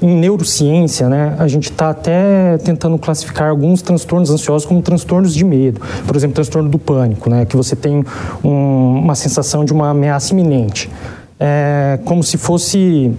em 0.00 0.14
neurociência, 0.14 1.08
né, 1.08 1.34
a 1.38 1.48
gente 1.48 1.70
está 1.70 1.88
até 1.88 2.58
tentando 2.58 2.98
classificar 2.98 3.48
alguns 3.48 3.80
transtornos 3.80 4.30
ansiosos 4.30 4.66
como 4.66 4.82
transtornos 4.82 5.34
de 5.34 5.42
medo. 5.42 5.80
Por 6.06 6.14
exemplo, 6.14 6.34
transtorno 6.34 6.68
do 6.68 6.78
pânico, 6.78 7.30
né, 7.30 7.46
que 7.46 7.56
você 7.56 7.74
tem 7.74 8.04
um, 8.44 8.98
uma 8.98 9.14
sensação 9.14 9.64
de 9.64 9.72
uma 9.72 9.90
ameaça 9.90 10.34
iminente 10.34 10.90
é, 11.38 11.98
como 12.04 12.22
se 12.22 12.36
fosse 12.38 13.14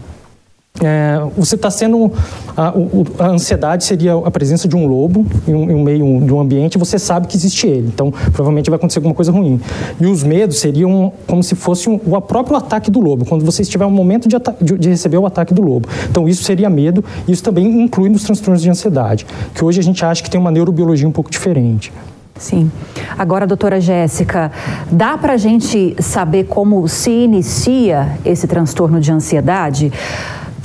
é, 0.83 1.19
você 1.35 1.55
está 1.55 1.71
sendo. 1.71 2.11
A, 2.55 2.73
a, 3.19 3.27
ansiedade 3.29 3.83
seria 3.83 4.13
a 4.13 4.31
presença 4.31 4.67
de 4.67 4.75
um 4.75 4.87
lobo 4.87 5.25
em 5.47 5.53
um, 5.53 5.71
em 5.71 5.75
um 5.75 5.83
meio 5.83 6.21
de 6.21 6.33
um 6.33 6.39
ambiente, 6.39 6.77
você 6.77 6.97
sabe 6.97 7.27
que 7.27 7.35
existe 7.35 7.67
ele, 7.67 7.87
então 7.87 8.11
provavelmente 8.11 8.69
vai 8.69 8.77
acontecer 8.77 8.99
alguma 8.99 9.13
coisa 9.13 9.31
ruim. 9.31 9.59
E 9.99 10.05
os 10.05 10.23
medos 10.23 10.59
seriam 10.59 11.11
como 11.25 11.43
se 11.43 11.55
fosse 11.55 11.89
um, 11.89 11.99
o 12.05 12.21
próprio 12.21 12.55
ataque 12.57 12.89
do 12.89 12.99
lobo, 12.99 13.25
quando 13.25 13.45
você 13.45 13.61
estiver 13.61 13.85
no 13.85 13.91
momento 13.91 14.27
de, 14.27 14.35
de, 14.61 14.77
de, 14.77 14.89
receber 14.89 15.17
o 15.17 15.25
ataque 15.25 15.53
do 15.53 15.61
lobo. 15.61 15.87
Então 16.09 16.27
isso 16.27 16.43
seria 16.43 16.69
medo, 16.69 17.03
isso 17.27 17.43
também 17.43 17.65
inclui 17.81 18.09
nos 18.09 18.23
transtornos 18.23 18.61
de 18.61 18.69
ansiedade, 18.69 19.25
que 19.53 19.63
hoje 19.63 19.79
a 19.79 19.83
gente 19.83 20.03
acha 20.03 20.23
que 20.23 20.29
tem 20.29 20.39
uma 20.39 20.51
neurobiologia 20.51 21.07
um 21.07 21.11
pouco 21.11 21.29
diferente. 21.29 21.91
Sim. 22.37 22.71
Agora, 23.17 23.47
doutora 23.47 23.79
Jéssica, 23.81 24.51
dá 24.91 25.17
para 25.17 25.33
a 25.33 25.37
gente 25.37 25.95
saber 25.99 26.45
como 26.45 26.87
se 26.87 27.09
inicia 27.09 28.17
esse 28.25 28.47
transtorno 28.47 28.99
de 28.99 29.11
ansiedade? 29.11 29.91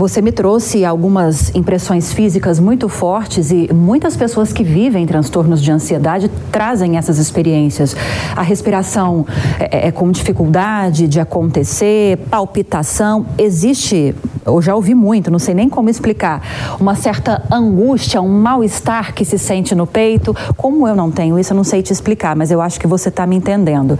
Você 0.02 0.20
me 0.20 0.32
trouxe 0.32 0.84
algumas 0.84 1.54
impressões 1.54 2.12
físicas 2.12 2.58
muito 2.58 2.88
fortes 2.88 3.52
e 3.52 3.72
muitas 3.72 4.16
pessoas 4.16 4.52
que 4.52 4.64
vivem 4.64 5.06
transtornos 5.06 5.62
de 5.62 5.70
ansiedade 5.70 6.28
trazem 6.50 6.96
essas 6.96 7.18
experiências. 7.18 7.94
A 8.34 8.42
respiração 8.42 9.24
é, 9.60 9.86
é 9.86 9.92
com 9.92 10.10
dificuldade 10.10 11.06
de 11.06 11.20
acontecer, 11.20 12.16
palpitação. 12.28 13.26
Existe, 13.38 14.12
eu 14.44 14.60
já 14.60 14.74
ouvi 14.74 14.92
muito, 14.92 15.30
não 15.30 15.38
sei 15.38 15.54
nem 15.54 15.68
como 15.68 15.88
explicar, 15.88 16.42
uma 16.80 16.96
certa 16.96 17.40
angústia, 17.48 18.20
um 18.20 18.42
mal-estar 18.42 19.14
que 19.14 19.24
se 19.24 19.38
sente 19.38 19.72
no 19.72 19.86
peito. 19.86 20.34
Como 20.56 20.88
eu 20.88 20.96
não 20.96 21.12
tenho 21.12 21.38
isso, 21.38 21.52
eu 21.52 21.56
não 21.56 21.62
sei 21.62 21.80
te 21.80 21.92
explicar, 21.92 22.34
mas 22.34 22.50
eu 22.50 22.60
acho 22.60 22.80
que 22.80 22.88
você 22.88 23.08
está 23.08 23.24
me 23.24 23.36
entendendo. 23.36 23.96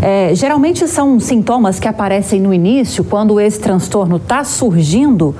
É, 0.00 0.32
geralmente 0.36 0.86
são 0.86 1.18
sintomas 1.18 1.80
que 1.80 1.88
aparecem 1.88 2.40
no 2.40 2.54
início, 2.54 3.02
quando 3.02 3.40
esse 3.40 3.58
transtorno 3.58 4.18
está 4.18 4.44
surgindo 4.44 5.31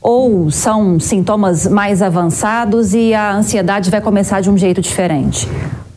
ou 0.00 0.50
são 0.50 1.00
sintomas 1.00 1.66
mais 1.66 2.00
avançados 2.00 2.94
e 2.94 3.12
a 3.12 3.34
ansiedade 3.34 3.90
vai 3.90 4.00
começar 4.00 4.40
de 4.40 4.48
um 4.48 4.56
jeito 4.56 4.80
diferente? 4.80 5.48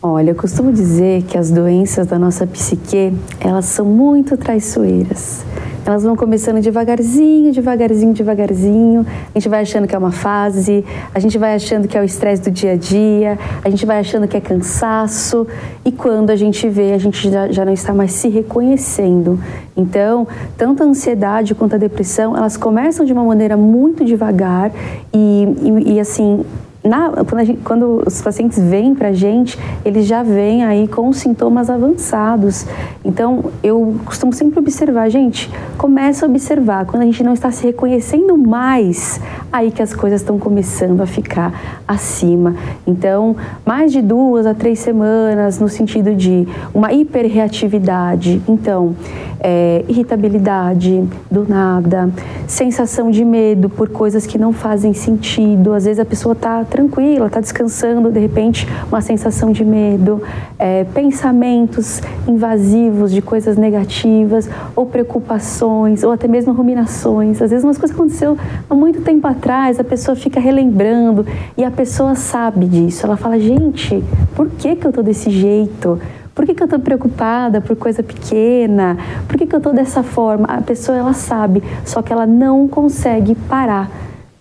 Olha, 0.01 0.31
eu 0.31 0.35
costumo 0.35 0.71
dizer 0.71 1.23
que 1.23 1.37
as 1.37 1.51
doenças 1.51 2.07
da 2.07 2.17
nossa 2.17 2.47
psique, 2.47 3.13
elas 3.39 3.65
são 3.65 3.85
muito 3.85 4.37
traiçoeiras. 4.37 5.43
Elas 5.89 6.03
vão 6.03 6.15
começando 6.15 6.61
devagarzinho, 6.61 7.51
devagarzinho, 7.51 8.13
devagarzinho. 8.13 9.07
A 9.33 9.39
gente 9.39 9.49
vai 9.49 9.61
achando 9.63 9.87
que 9.87 9.95
é 9.95 9.97
uma 9.97 10.11
fase, 10.11 10.85
a 11.15 11.19
gente 11.19 11.35
vai 11.39 11.55
achando 11.55 11.87
que 11.87 11.97
é 11.97 12.01
o 12.01 12.03
estresse 12.03 12.43
do 12.43 12.51
dia 12.51 12.73
a 12.73 12.75
dia, 12.75 13.39
a 13.63 13.71
gente 13.71 13.87
vai 13.87 13.97
achando 13.97 14.27
que 14.27 14.37
é 14.37 14.39
cansaço. 14.39 15.47
E 15.83 15.91
quando 15.91 16.29
a 16.29 16.35
gente 16.35 16.69
vê, 16.69 16.93
a 16.93 16.99
gente 16.99 17.31
já, 17.31 17.51
já 17.51 17.65
não 17.65 17.73
está 17.73 17.91
mais 17.91 18.11
se 18.11 18.29
reconhecendo. 18.29 19.39
Então, 19.75 20.27
tanto 20.55 20.83
a 20.83 20.85
ansiedade 20.85 21.55
quanto 21.55 21.73
a 21.73 21.79
depressão, 21.79 22.37
elas 22.37 22.55
começam 22.55 23.03
de 23.03 23.11
uma 23.11 23.23
maneira 23.23 23.57
muito 23.57 24.05
devagar 24.05 24.71
e, 25.11 25.47
e, 25.59 25.93
e 25.95 25.99
assim, 25.99 26.45
na, 26.89 27.11
quando, 27.23 27.45
gente, 27.45 27.59
quando, 27.63 28.03
os 28.05 28.21
pacientes 28.21 28.59
vêm 28.59 28.95
para 28.95 29.09
a 29.09 29.13
gente, 29.13 29.57
eles 29.85 30.07
já 30.07 30.23
vêm 30.23 30.65
aí 30.65 30.87
com 30.87 31.13
sintomas 31.13 31.69
avançados. 31.69 32.65
Então, 33.05 33.45
eu 33.61 33.95
costumo 34.03 34.33
sempre 34.33 34.57
observar, 34.57 35.07
gente, 35.09 35.51
começa 35.77 36.25
a 36.25 36.29
observar, 36.29 36.85
quando 36.85 37.03
a 37.03 37.05
gente 37.05 37.23
não 37.23 37.33
está 37.33 37.51
se 37.51 37.63
reconhecendo 37.63 38.35
mais, 38.35 39.21
aí 39.53 39.71
que 39.71 39.81
as 39.81 39.93
coisas 39.93 40.21
estão 40.21 40.39
começando 40.39 41.01
a 41.01 41.05
ficar 41.05 41.81
acima. 41.87 42.55
Então, 42.87 43.35
mais 43.63 43.91
de 43.91 44.01
duas 44.01 44.47
a 44.47 44.55
três 44.55 44.79
semanas, 44.79 45.59
no 45.59 45.69
sentido 45.69 46.15
de 46.15 46.47
uma 46.73 46.91
hiperreatividade. 46.91 48.41
Então, 48.47 48.95
é, 49.39 49.83
irritabilidade 49.87 51.07
do 51.29 51.47
nada, 51.47 52.09
sensação 52.47 53.09
de 53.09 53.23
medo 53.23 53.69
por 53.69 53.89
coisas 53.89 54.25
que 54.25 54.37
não 54.37 54.51
fazem 54.51 54.93
sentido. 54.93 55.73
Às 55.73 55.85
vezes 55.85 55.99
a 55.99 56.05
pessoa 56.05 56.33
está 56.33 56.63
tranquila, 56.63 57.27
está 57.27 57.39
descansando, 57.39 58.11
de 58.11 58.19
repente 58.19 58.67
uma 58.87 59.01
sensação 59.01 59.51
de 59.51 59.63
medo, 59.63 60.21
é, 60.57 60.83
pensamentos 60.83 62.01
invasivos 62.27 63.11
de 63.11 63.21
coisas 63.21 63.57
negativas, 63.57 64.49
ou 64.75 64.85
preocupações, 64.85 66.03
ou 66.03 66.11
até 66.11 66.27
mesmo 66.27 66.53
ruminações. 66.53 67.41
Às 67.41 67.51
vezes 67.51 67.63
umas 67.63 67.77
coisas 67.77 67.95
aconteceu 67.95 68.37
há 68.69 68.73
muito 68.73 69.01
tempo 69.01 69.27
atrás, 69.27 69.79
a 69.79 69.83
pessoa 69.83 70.15
fica 70.15 70.39
relembrando 70.39 71.25
e 71.57 71.63
a 71.63 71.71
pessoa 71.71 72.15
sabe 72.15 72.65
disso. 72.65 73.05
Ela 73.05 73.17
fala, 73.17 73.39
gente, 73.39 74.03
por 74.35 74.49
que, 74.49 74.75
que 74.75 74.85
eu 74.85 74.89
estou 74.89 75.03
desse 75.03 75.29
jeito? 75.29 75.99
Por 76.39 76.45
que, 76.45 76.55
que 76.55 76.63
eu 76.63 76.67
estou 76.67 76.79
preocupada 76.79 77.59
por 77.59 77.75
coisa 77.75 78.01
pequena? 78.01 78.97
Por 79.27 79.37
que, 79.37 79.45
que 79.45 79.53
eu 79.53 79.57
estou 79.57 79.73
dessa 79.73 80.03
forma? 80.03 80.45
A 80.45 80.61
pessoa 80.61 80.97
ela 80.97 81.11
sabe, 81.11 81.61
só 81.83 82.01
que 82.01 82.13
ela 82.13 82.25
não 82.25 82.65
consegue 82.65 83.35
parar 83.35 83.91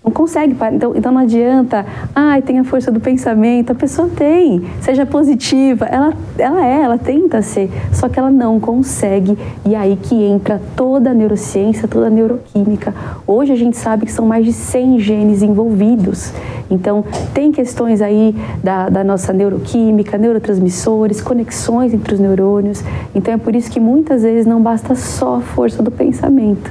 Não 0.09 0.13
consegue. 0.13 0.57
Então, 0.73 0.97
então 0.97 1.13
não 1.13 1.21
adianta, 1.21 1.85
ai, 2.15 2.39
ah, 2.39 2.43
tem 2.43 2.59
a 2.59 2.65
força 2.65 2.91
do 2.91 2.99
pensamento. 2.99 3.73
A 3.73 3.75
pessoa 3.75 4.09
tem, 4.09 4.63
seja 4.81 5.05
positiva. 5.05 5.85
Ela, 5.85 6.15
ela 6.39 6.65
é, 6.65 6.81
ela 6.81 6.97
tenta 6.97 7.43
ser, 7.43 7.71
só 7.93 8.09
que 8.09 8.19
ela 8.19 8.31
não 8.31 8.59
consegue. 8.59 9.37
E 9.67 9.75
aí 9.75 9.99
que 10.01 10.15
entra 10.15 10.63
toda 10.75 11.11
a 11.11 11.15
neurociência, 11.15 11.87
toda 11.87 12.07
a 12.07 12.11
neuroquímica. 12.11 12.95
Hoje 13.27 13.53
a 13.53 13.57
gente 13.57 13.77
sabe 13.77 14.07
que 14.07 14.13
são 14.13 14.25
mais 14.25 14.47
de 14.47 14.53
100 14.55 14.99
genes 14.99 15.43
envolvidos. 15.43 16.33
Então, 16.71 17.05
tem 17.35 17.53
questões 17.53 18.01
aí 18.01 18.35
da, 18.65 18.89
da 18.89 19.05
nossa 19.05 19.31
neuroquímica, 19.35 20.17
neurotransmissores, 20.17 21.21
conexões 21.21 21.93
entre 21.93 22.15
os 22.15 22.21
neurônios. 22.21 22.83
Então, 23.15 23.35
é 23.35 23.37
por 23.37 23.55
isso 23.55 23.71
que 23.71 23.81
muitas 23.81 24.23
vezes 24.23 24.47
não 24.47 24.63
basta 24.63 24.95
só 24.95 25.37
a 25.37 25.41
força 25.41 25.83
do 25.83 25.91
pensamento 25.91 26.71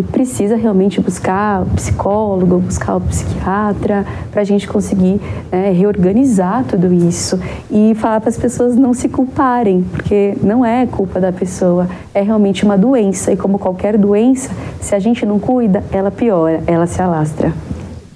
precisa 0.00 0.56
realmente 0.56 1.00
buscar 1.00 1.62
o 1.62 1.66
psicólogo, 1.74 2.58
buscar 2.58 2.96
o 2.96 3.00
psiquiatra, 3.00 4.06
para 4.30 4.40
a 4.40 4.44
gente 4.44 4.66
conseguir 4.66 5.20
né, 5.50 5.70
reorganizar 5.70 6.64
tudo 6.64 6.92
isso 6.94 7.38
e 7.70 7.94
falar 7.96 8.20
para 8.20 8.30
as 8.30 8.38
pessoas 8.38 8.76
não 8.76 8.94
se 8.94 9.08
culparem, 9.08 9.82
porque 9.82 10.34
não 10.42 10.64
é 10.64 10.86
culpa 10.86 11.20
da 11.20 11.32
pessoa, 11.32 11.88
é 12.14 12.22
realmente 12.22 12.64
uma 12.64 12.78
doença 12.78 13.32
e 13.32 13.36
como 13.36 13.58
qualquer 13.58 13.98
doença, 13.98 14.50
se 14.80 14.94
a 14.94 14.98
gente 14.98 15.26
não 15.26 15.38
cuida, 15.38 15.84
ela 15.92 16.10
piora, 16.10 16.62
ela 16.66 16.86
se 16.86 17.02
alastra. 17.02 17.52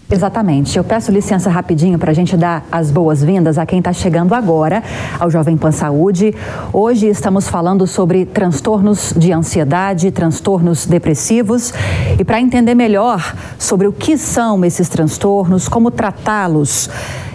Exatamente. 0.08 0.78
Eu 0.78 0.84
peço 0.84 1.10
licença 1.10 1.50
rapidinho 1.50 1.98
para 1.98 2.12
a 2.12 2.14
gente 2.14 2.36
dar 2.36 2.64
as 2.70 2.92
boas-vindas 2.92 3.58
a 3.58 3.66
quem 3.66 3.80
está 3.80 3.92
chegando 3.92 4.34
agora 4.34 4.82
ao 5.18 5.28
Jovem 5.28 5.56
Pan 5.56 5.72
Saúde. 5.72 6.32
Hoje 6.72 7.08
estamos 7.08 7.48
falando 7.48 7.88
sobre 7.88 8.25
transtornos 8.25 9.12
de 9.16 9.32
ansiedade, 9.32 10.12
transtornos 10.12 10.86
depressivos. 10.86 11.75
E 12.20 12.25
para 12.25 12.40
entender 12.40 12.76
melhor 12.76 13.34
sobre 13.58 13.88
o 13.88 13.92
que 13.92 14.16
são 14.16 14.64
esses 14.64 14.88
transtornos, 14.88 15.68
como 15.68 15.90
tratá-los, 15.90 16.88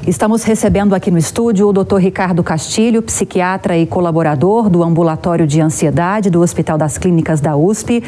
Estamos 0.07 0.43
recebendo 0.43 0.95
aqui 0.95 1.11
no 1.11 1.19
estúdio 1.19 1.67
o 1.67 1.71
Dr. 1.71 1.97
Ricardo 1.97 2.43
Castilho, 2.43 3.03
psiquiatra 3.03 3.77
e 3.77 3.85
colaborador 3.85 4.67
do 4.67 4.81
Ambulatório 4.81 5.45
de 5.45 5.61
Ansiedade 5.61 6.31
do 6.31 6.41
Hospital 6.41 6.75
das 6.75 6.97
Clínicas 6.97 7.39
da 7.39 7.55
USP. 7.55 8.03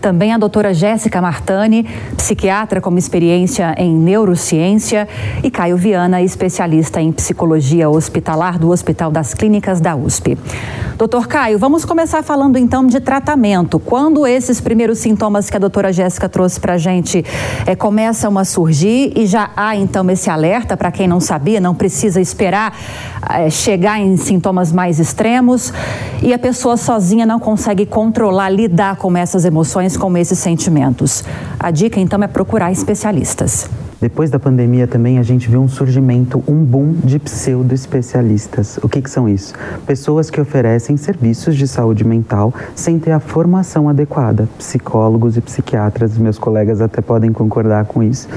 Também 0.00 0.32
a 0.32 0.38
doutora 0.38 0.72
Jéssica 0.72 1.20
Martani, 1.20 1.86
psiquiatra 2.16 2.80
com 2.80 2.96
experiência 2.96 3.74
em 3.76 3.94
neurociência. 3.94 5.08
E 5.42 5.50
Caio 5.50 5.76
Viana, 5.76 6.22
especialista 6.22 7.00
em 7.00 7.12
psicologia 7.12 7.88
hospitalar 7.88 8.58
do 8.58 8.70
Hospital 8.70 9.10
das 9.10 9.34
Clínicas 9.34 9.80
da 9.80 9.96
USP. 9.96 10.38
Doutor 10.98 11.28
Caio, 11.28 11.60
vamos 11.60 11.84
começar 11.84 12.24
falando 12.24 12.58
então 12.58 12.84
de 12.84 12.98
tratamento. 12.98 13.78
Quando 13.78 14.26
esses 14.26 14.60
primeiros 14.60 14.98
sintomas 14.98 15.48
que 15.48 15.56
a 15.56 15.60
doutora 15.60 15.92
Jéssica 15.92 16.28
trouxe 16.28 16.58
para 16.58 16.74
a 16.74 16.78
gente 16.78 17.24
é, 17.64 17.76
começam 17.76 18.36
a 18.36 18.44
surgir 18.44 19.12
e 19.16 19.24
já 19.24 19.50
há 19.56 19.76
então 19.76 20.10
esse 20.10 20.28
alerta 20.28 20.76
para 20.76 20.90
quem 20.90 21.06
não 21.06 21.20
sabia, 21.20 21.60
não 21.60 21.72
precisa 21.72 22.20
esperar 22.20 22.76
é, 23.30 23.48
chegar 23.48 24.00
em 24.00 24.16
sintomas 24.16 24.72
mais 24.72 24.98
extremos 24.98 25.72
e 26.20 26.34
a 26.34 26.38
pessoa 26.38 26.76
sozinha 26.76 27.24
não 27.24 27.38
consegue 27.38 27.86
controlar, 27.86 28.50
lidar 28.50 28.96
com 28.96 29.16
essas 29.16 29.44
emoções, 29.44 29.87
com 29.96 30.16
esses 30.16 30.38
sentimentos. 30.38 31.24
A 31.58 31.70
dica 31.70 31.98
então 32.00 32.22
é 32.22 32.26
procurar 32.26 32.70
especialistas. 32.72 33.68
Depois 34.00 34.30
da 34.30 34.38
pandemia 34.38 34.86
também 34.86 35.18
a 35.18 35.24
gente 35.24 35.50
viu 35.50 35.60
um 35.60 35.66
surgimento, 35.66 36.42
um 36.46 36.62
boom 36.64 36.92
de 37.02 37.18
pseudo-especialistas. 37.18 38.78
O 38.80 38.88
que, 38.88 39.02
que 39.02 39.10
são 39.10 39.28
isso? 39.28 39.52
Pessoas 39.86 40.30
que 40.30 40.40
oferecem 40.40 40.96
serviços 40.96 41.56
de 41.56 41.66
saúde 41.66 42.04
mental 42.04 42.54
sem 42.76 42.96
ter 43.00 43.10
a 43.10 43.18
formação 43.18 43.88
adequada. 43.88 44.48
Psicólogos 44.56 45.36
e 45.36 45.40
psiquiatras, 45.40 46.16
meus 46.16 46.38
colegas 46.38 46.80
até 46.80 47.00
podem 47.00 47.32
concordar 47.32 47.86
com 47.86 48.00
isso. 48.00 48.28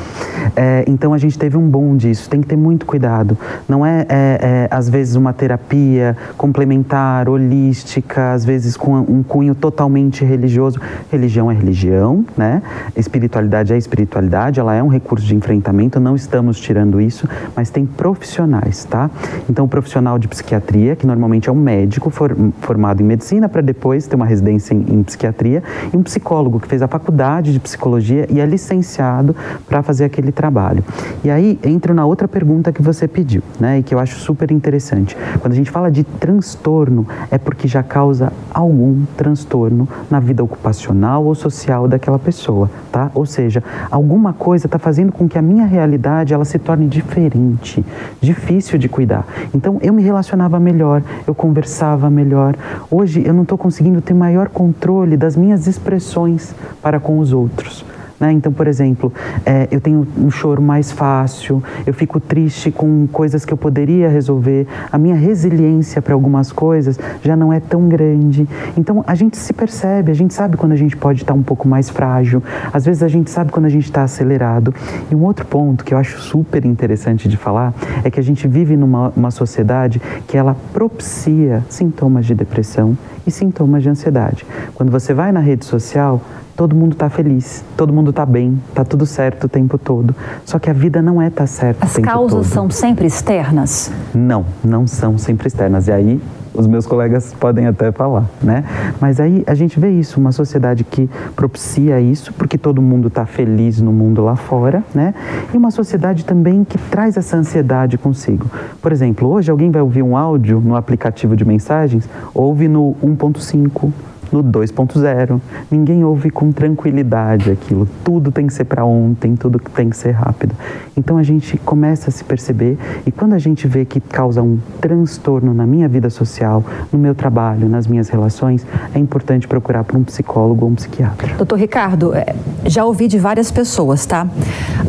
É, 0.55 0.83
então 0.87 1.13
a 1.13 1.19
gente 1.19 1.37
teve 1.37 1.55
um 1.55 1.69
boom 1.69 1.95
disso, 1.95 2.27
tem 2.27 2.41
que 2.41 2.47
ter 2.47 2.57
muito 2.57 2.87
cuidado. 2.87 3.37
Não 3.69 3.85
é, 3.85 4.05
é, 4.09 4.39
é 4.41 4.67
às 4.71 4.89
vezes 4.89 5.15
uma 5.15 5.31
terapia 5.31 6.17
complementar, 6.37 7.29
holística, 7.29 8.33
às 8.33 8.43
vezes 8.43 8.75
com 8.75 8.95
um 8.95 9.21
cunho 9.21 9.53
totalmente 9.53 10.25
religioso. 10.25 10.79
Religião 11.11 11.51
é 11.51 11.53
religião, 11.53 12.25
né? 12.35 12.63
Espiritualidade 12.95 13.73
é 13.73 13.77
espiritualidade, 13.77 14.59
ela 14.59 14.73
é 14.73 14.81
um 14.81 14.87
recurso 14.87 15.27
de 15.27 15.35
enfrentamento, 15.53 15.99
não 15.99 16.15
estamos 16.15 16.59
tirando 16.59 17.01
isso, 17.01 17.27
mas 17.55 17.69
tem 17.69 17.85
profissionais, 17.85 18.85
tá? 18.85 19.09
Então, 19.49 19.65
o 19.65 19.67
profissional 19.67 20.17
de 20.17 20.27
psiquiatria, 20.27 20.95
que 20.95 21.05
normalmente 21.05 21.49
é 21.49 21.51
um 21.51 21.55
médico 21.55 22.09
for, 22.09 22.35
formado 22.61 23.01
em 23.01 23.05
medicina 23.05 23.49
para 23.49 23.61
depois 23.61 24.07
ter 24.07 24.15
uma 24.15 24.25
residência 24.25 24.73
em, 24.73 24.85
em, 24.87 25.03
psiquiatria, 25.03 25.61
e 25.93 25.97
um 25.97 26.03
psicólogo 26.03 26.59
que 26.59 26.67
fez 26.67 26.81
a 26.81 26.87
faculdade 26.87 27.51
de 27.51 27.59
psicologia 27.59 28.25
e 28.29 28.39
é 28.39 28.45
licenciado 28.45 29.35
para 29.67 29.83
fazer 29.83 30.05
aquele 30.05 30.31
trabalho. 30.31 30.83
E 31.23 31.29
aí 31.29 31.59
entro 31.63 31.93
na 31.93 32.05
outra 32.05 32.27
pergunta 32.27 32.71
que 32.71 32.81
você 32.81 33.07
pediu, 33.07 33.41
né? 33.59 33.79
E 33.79 33.83
que 33.83 33.93
eu 33.93 33.99
acho 33.99 34.19
super 34.19 34.51
interessante. 34.51 35.17
Quando 35.39 35.53
a 35.53 35.55
gente 35.55 35.69
fala 35.69 35.91
de 35.91 36.03
transtorno, 36.03 37.05
é 37.29 37.37
porque 37.37 37.67
já 37.67 37.83
causa 37.83 38.31
algum 38.53 39.03
transtorno 39.17 39.87
na 40.09 40.19
vida 40.19 40.43
ocupacional 40.43 41.25
ou 41.25 41.35
social 41.35 41.87
daquela 41.87 42.19
pessoa, 42.19 42.69
tá? 42.91 43.11
Ou 43.13 43.25
seja, 43.25 43.63
alguma 43.89 44.33
coisa 44.33 44.65
está 44.65 44.79
fazendo 44.79 45.11
com 45.11 45.27
que 45.27 45.37
a 45.37 45.40
a 45.41 45.43
minha 45.43 45.65
realidade 45.65 46.35
ela 46.35 46.45
se 46.45 46.59
torne 46.59 46.87
diferente, 46.87 47.83
difícil 48.21 48.77
de 48.77 48.87
cuidar. 48.87 49.25
Então 49.53 49.79
eu 49.81 49.91
me 49.91 50.03
relacionava 50.03 50.59
melhor, 50.59 51.01
eu 51.25 51.33
conversava 51.33 52.11
melhor. 52.11 52.55
Hoje 52.91 53.23
eu 53.25 53.33
não 53.33 53.41
estou 53.41 53.57
conseguindo 53.57 54.01
ter 54.01 54.13
maior 54.13 54.49
controle 54.49 55.17
das 55.17 55.35
minhas 55.35 55.65
expressões 55.65 56.53
para 56.79 56.99
com 56.99 57.17
os 57.17 57.33
outros. 57.33 57.83
Né? 58.21 58.31
Então, 58.33 58.53
por 58.53 58.67
exemplo, 58.67 59.11
é, 59.43 59.67
eu 59.71 59.81
tenho 59.81 60.07
um 60.15 60.29
choro 60.29 60.61
mais 60.61 60.91
fácil, 60.91 61.63
eu 61.87 61.93
fico 61.93 62.19
triste 62.19 62.69
com 62.69 63.07
coisas 63.07 63.43
que 63.43 63.51
eu 63.51 63.57
poderia 63.57 64.07
resolver, 64.07 64.67
a 64.91 64.97
minha 64.99 65.15
resiliência 65.15 66.03
para 66.03 66.13
algumas 66.13 66.51
coisas 66.51 66.99
já 67.23 67.35
não 67.35 67.51
é 67.51 67.59
tão 67.59 67.89
grande. 67.89 68.47
Então, 68.77 69.03
a 69.07 69.15
gente 69.15 69.35
se 69.37 69.51
percebe, 69.51 70.11
a 70.11 70.13
gente 70.13 70.35
sabe 70.35 70.55
quando 70.55 70.73
a 70.73 70.75
gente 70.75 70.95
pode 70.95 71.23
estar 71.23 71.33
um 71.33 71.41
pouco 71.41 71.67
mais 71.67 71.89
frágil, 71.89 72.43
às 72.71 72.85
vezes 72.85 73.01
a 73.01 73.07
gente 73.07 73.31
sabe 73.31 73.51
quando 73.51 73.65
a 73.65 73.69
gente 73.69 73.85
está 73.85 74.03
acelerado. 74.03 74.71
E 75.09 75.15
um 75.15 75.23
outro 75.23 75.43
ponto 75.43 75.83
que 75.83 75.91
eu 75.91 75.97
acho 75.97 76.19
super 76.21 76.63
interessante 76.63 77.27
de 77.27 77.37
falar 77.37 77.73
é 78.03 78.11
que 78.11 78.19
a 78.19 78.23
gente 78.23 78.47
vive 78.47 78.77
numa 78.77 79.31
sociedade 79.31 79.99
que 80.27 80.37
ela 80.37 80.55
propicia 80.71 81.63
sintomas 81.69 82.27
de 82.27 82.35
depressão 82.35 82.95
e 83.25 83.31
sintomas 83.31 83.81
de 83.81 83.89
ansiedade. 83.89 84.45
Quando 84.75 84.91
você 84.91 85.11
vai 85.11 85.31
na 85.31 85.39
rede 85.39 85.65
social, 85.65 86.21
todo 86.61 86.75
mundo 86.75 86.91
está 86.91 87.09
feliz, 87.09 87.65
todo 87.75 87.91
mundo 87.91 88.11
está 88.11 88.23
bem, 88.23 88.61
está 88.69 88.85
tudo 88.85 89.03
certo 89.03 89.45
o 89.45 89.49
tempo 89.49 89.79
todo. 89.79 90.15
Só 90.45 90.59
que 90.59 90.69
a 90.69 90.73
vida 90.73 91.01
não 91.01 91.19
é 91.19 91.25
estar 91.25 91.41
tá 91.41 91.47
certo 91.47 91.83
As 91.83 91.93
o 91.93 91.95
tempo 91.95 92.07
causas 92.07 92.47
todo. 92.49 92.53
são 92.53 92.69
sempre 92.69 93.07
externas? 93.07 93.91
Não, 94.13 94.45
não 94.63 94.85
são 94.85 95.17
sempre 95.17 95.47
externas. 95.47 95.87
E 95.87 95.91
aí 95.91 96.21
os 96.53 96.67
meus 96.67 96.85
colegas 96.85 97.33
podem 97.33 97.65
até 97.65 97.91
falar, 97.91 98.25
né? 98.43 98.63
Mas 98.99 99.19
aí 99.19 99.43
a 99.47 99.55
gente 99.55 99.79
vê 99.79 99.89
isso, 99.89 100.19
uma 100.19 100.31
sociedade 100.31 100.83
que 100.83 101.09
propicia 101.35 101.99
isso, 101.99 102.31
porque 102.33 102.59
todo 102.59 102.79
mundo 102.79 103.07
está 103.07 103.25
feliz 103.25 103.81
no 103.81 103.91
mundo 103.91 104.23
lá 104.23 104.35
fora, 104.35 104.83
né? 104.93 105.15
E 105.51 105.57
uma 105.57 105.71
sociedade 105.71 106.23
também 106.23 106.63
que 106.63 106.77
traz 106.77 107.17
essa 107.17 107.37
ansiedade 107.37 107.97
consigo. 107.97 108.45
Por 108.79 108.91
exemplo, 108.91 109.27
hoje 109.29 109.49
alguém 109.49 109.71
vai 109.71 109.81
ouvir 109.81 110.03
um 110.03 110.15
áudio 110.15 110.61
no 110.63 110.75
aplicativo 110.75 111.35
de 111.35 111.43
mensagens, 111.43 112.07
ouve 112.35 112.67
no 112.67 112.95
1.5 113.03 113.91
no 114.31 114.43
2.0. 114.43 115.39
Ninguém 115.69 116.03
ouve 116.03 116.29
com 116.29 116.51
tranquilidade 116.51 117.51
aquilo. 117.51 117.87
Tudo 118.03 118.31
tem 118.31 118.47
que 118.47 118.53
ser 118.53 118.65
para 118.65 118.85
ontem, 118.85 119.35
tudo 119.35 119.59
tem 119.59 119.89
que 119.89 119.97
ser 119.97 120.11
rápido. 120.11 120.55
Então 120.95 121.17
a 121.17 121.23
gente 121.23 121.57
começa 121.57 122.09
a 122.09 122.11
se 122.11 122.23
perceber 122.23 122.77
e 123.05 123.11
quando 123.11 123.33
a 123.33 123.39
gente 123.39 123.67
vê 123.67 123.85
que 123.85 123.99
causa 123.99 124.41
um 124.41 124.59
transtorno 124.79 125.53
na 125.53 125.65
minha 125.65 125.87
vida 125.87 126.09
social, 126.09 126.63
no 126.91 126.99
meu 126.99 127.15
trabalho, 127.15 127.67
nas 127.67 127.87
minhas 127.87 128.09
relações, 128.09 128.65
é 128.93 128.99
importante 128.99 129.47
procurar 129.47 129.83
por 129.83 129.97
um 129.97 130.03
psicólogo 130.03 130.65
ou 130.65 130.71
um 130.71 130.75
psiquiatra. 130.75 131.35
Doutor 131.35 131.57
Ricardo, 131.57 132.13
é, 132.13 132.35
já 132.65 132.85
ouvi 132.85 133.07
de 133.07 133.17
várias 133.17 133.51
pessoas, 133.51 134.05
tá? 134.05 134.27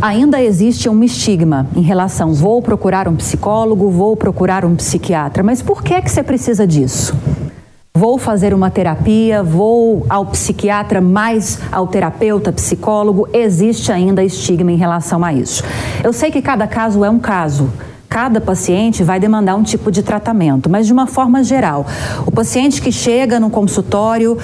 Ainda 0.01 0.43
existe 0.43 0.89
um 0.89 1.03
estigma 1.03 1.67
em 1.75 1.83
relação, 1.83 2.33
vou 2.33 2.61
procurar 2.63 3.09
um 3.09 3.17
psicólogo, 3.17 3.91
vou 3.91 4.17
procurar 4.17 4.65
um 4.65 4.75
psiquiatra, 4.75 5.43
mas 5.43 5.63
por 5.63 5.83
que 5.83 5.95
é 5.95 6.01
que 6.01 6.11
você 6.11 6.23
precisa 6.23 6.67
disso? 6.67 7.17
Vou 7.95 8.17
fazer 8.17 8.55
uma 8.55 8.71
terapia, 8.71 9.43
vou 9.43 10.07
ao 10.09 10.25
psiquiatra 10.25 10.99
mais 10.99 11.61
ao 11.71 11.87
terapeuta, 11.87 12.51
psicólogo. 12.51 13.29
Existe 13.35 13.93
ainda 13.93 14.25
estigma 14.25 14.73
em 14.73 14.77
relação 14.77 15.23
a 15.23 15.31
isso. 15.31 15.63
Eu 16.03 16.11
sei 16.11 16.31
que 16.31 16.41
cada 16.41 16.67
caso 16.67 17.05
é 17.05 17.11
um 17.11 17.19
caso. 17.19 17.71
Cada 18.12 18.42
paciente 18.42 19.03
vai 19.03 19.18
demandar 19.18 19.57
um 19.57 19.62
tipo 19.62 19.90
de 19.90 20.03
tratamento, 20.03 20.68
mas 20.68 20.87
de 20.87 20.92
uma 20.92 21.07
forma 21.07 21.42
geral, 21.42 21.87
o 22.27 22.31
paciente 22.31 22.83
que 22.83 22.92
chega 22.92 23.40
no 23.40 23.48
consultório 23.48 24.37